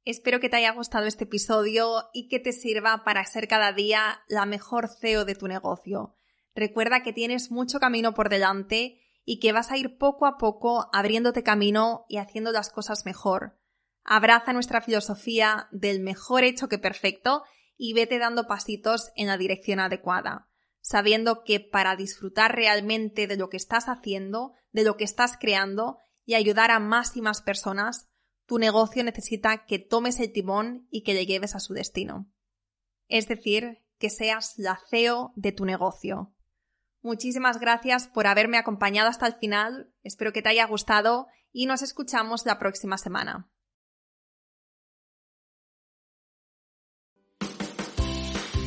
Espero 0.04 0.38
que 0.38 0.50
te 0.50 0.56
haya 0.56 0.72
gustado 0.72 1.06
este 1.06 1.24
episodio 1.24 2.10
y 2.12 2.28
que 2.28 2.38
te 2.38 2.52
sirva 2.52 3.04
para 3.04 3.24
ser 3.24 3.48
cada 3.48 3.72
día 3.72 4.20
la 4.28 4.44
mejor 4.44 4.88
CEO 4.88 5.24
de 5.24 5.34
tu 5.34 5.48
negocio. 5.48 6.16
Recuerda 6.54 7.02
que 7.02 7.14
tienes 7.14 7.50
mucho 7.50 7.80
camino 7.80 8.12
por 8.12 8.28
delante 8.28 9.00
y 9.24 9.40
que 9.40 9.52
vas 9.52 9.70
a 9.70 9.78
ir 9.78 9.96
poco 9.96 10.26
a 10.26 10.36
poco 10.36 10.90
abriéndote 10.92 11.42
camino 11.42 12.04
y 12.08 12.18
haciendo 12.18 12.52
las 12.52 12.70
cosas 12.70 13.06
mejor. 13.06 13.58
Abraza 14.04 14.52
nuestra 14.52 14.82
filosofía 14.82 15.68
del 15.72 16.00
mejor 16.00 16.44
hecho 16.44 16.68
que 16.68 16.78
perfecto 16.78 17.42
y 17.76 17.94
vete 17.94 18.18
dando 18.18 18.46
pasitos 18.46 19.10
en 19.16 19.26
la 19.26 19.38
dirección 19.38 19.80
adecuada, 19.80 20.48
sabiendo 20.80 21.42
que 21.44 21.60
para 21.60 21.96
disfrutar 21.96 22.54
realmente 22.54 23.26
de 23.26 23.36
lo 23.36 23.48
que 23.48 23.56
estás 23.56 23.88
haciendo, 23.88 24.52
de 24.72 24.84
lo 24.84 24.98
que 24.98 25.04
estás 25.04 25.38
creando 25.40 25.98
y 26.24 26.34
ayudar 26.34 26.70
a 26.70 26.78
más 26.78 27.16
y 27.16 27.22
más 27.22 27.42
personas, 27.42 28.08
tu 28.46 28.58
negocio 28.58 29.02
necesita 29.04 29.64
que 29.66 29.78
tomes 29.78 30.20
el 30.20 30.32
timón 30.32 30.86
y 30.90 31.02
que 31.02 31.14
le 31.14 31.26
lleves 31.26 31.54
a 31.54 31.60
su 31.60 31.74
destino. 31.74 32.30
Es 33.08 33.28
decir, 33.28 33.82
que 33.98 34.10
seas 34.10 34.54
la 34.56 34.78
CEO 34.90 35.32
de 35.36 35.52
tu 35.52 35.64
negocio. 35.64 36.34
Muchísimas 37.02 37.58
gracias 37.60 38.08
por 38.08 38.26
haberme 38.26 38.56
acompañado 38.56 39.08
hasta 39.08 39.26
el 39.26 39.34
final, 39.34 39.92
espero 40.02 40.32
que 40.32 40.42
te 40.42 40.48
haya 40.48 40.66
gustado 40.66 41.26
y 41.52 41.66
nos 41.66 41.82
escuchamos 41.82 42.46
la 42.46 42.58
próxima 42.58 42.98
semana. 42.98 43.50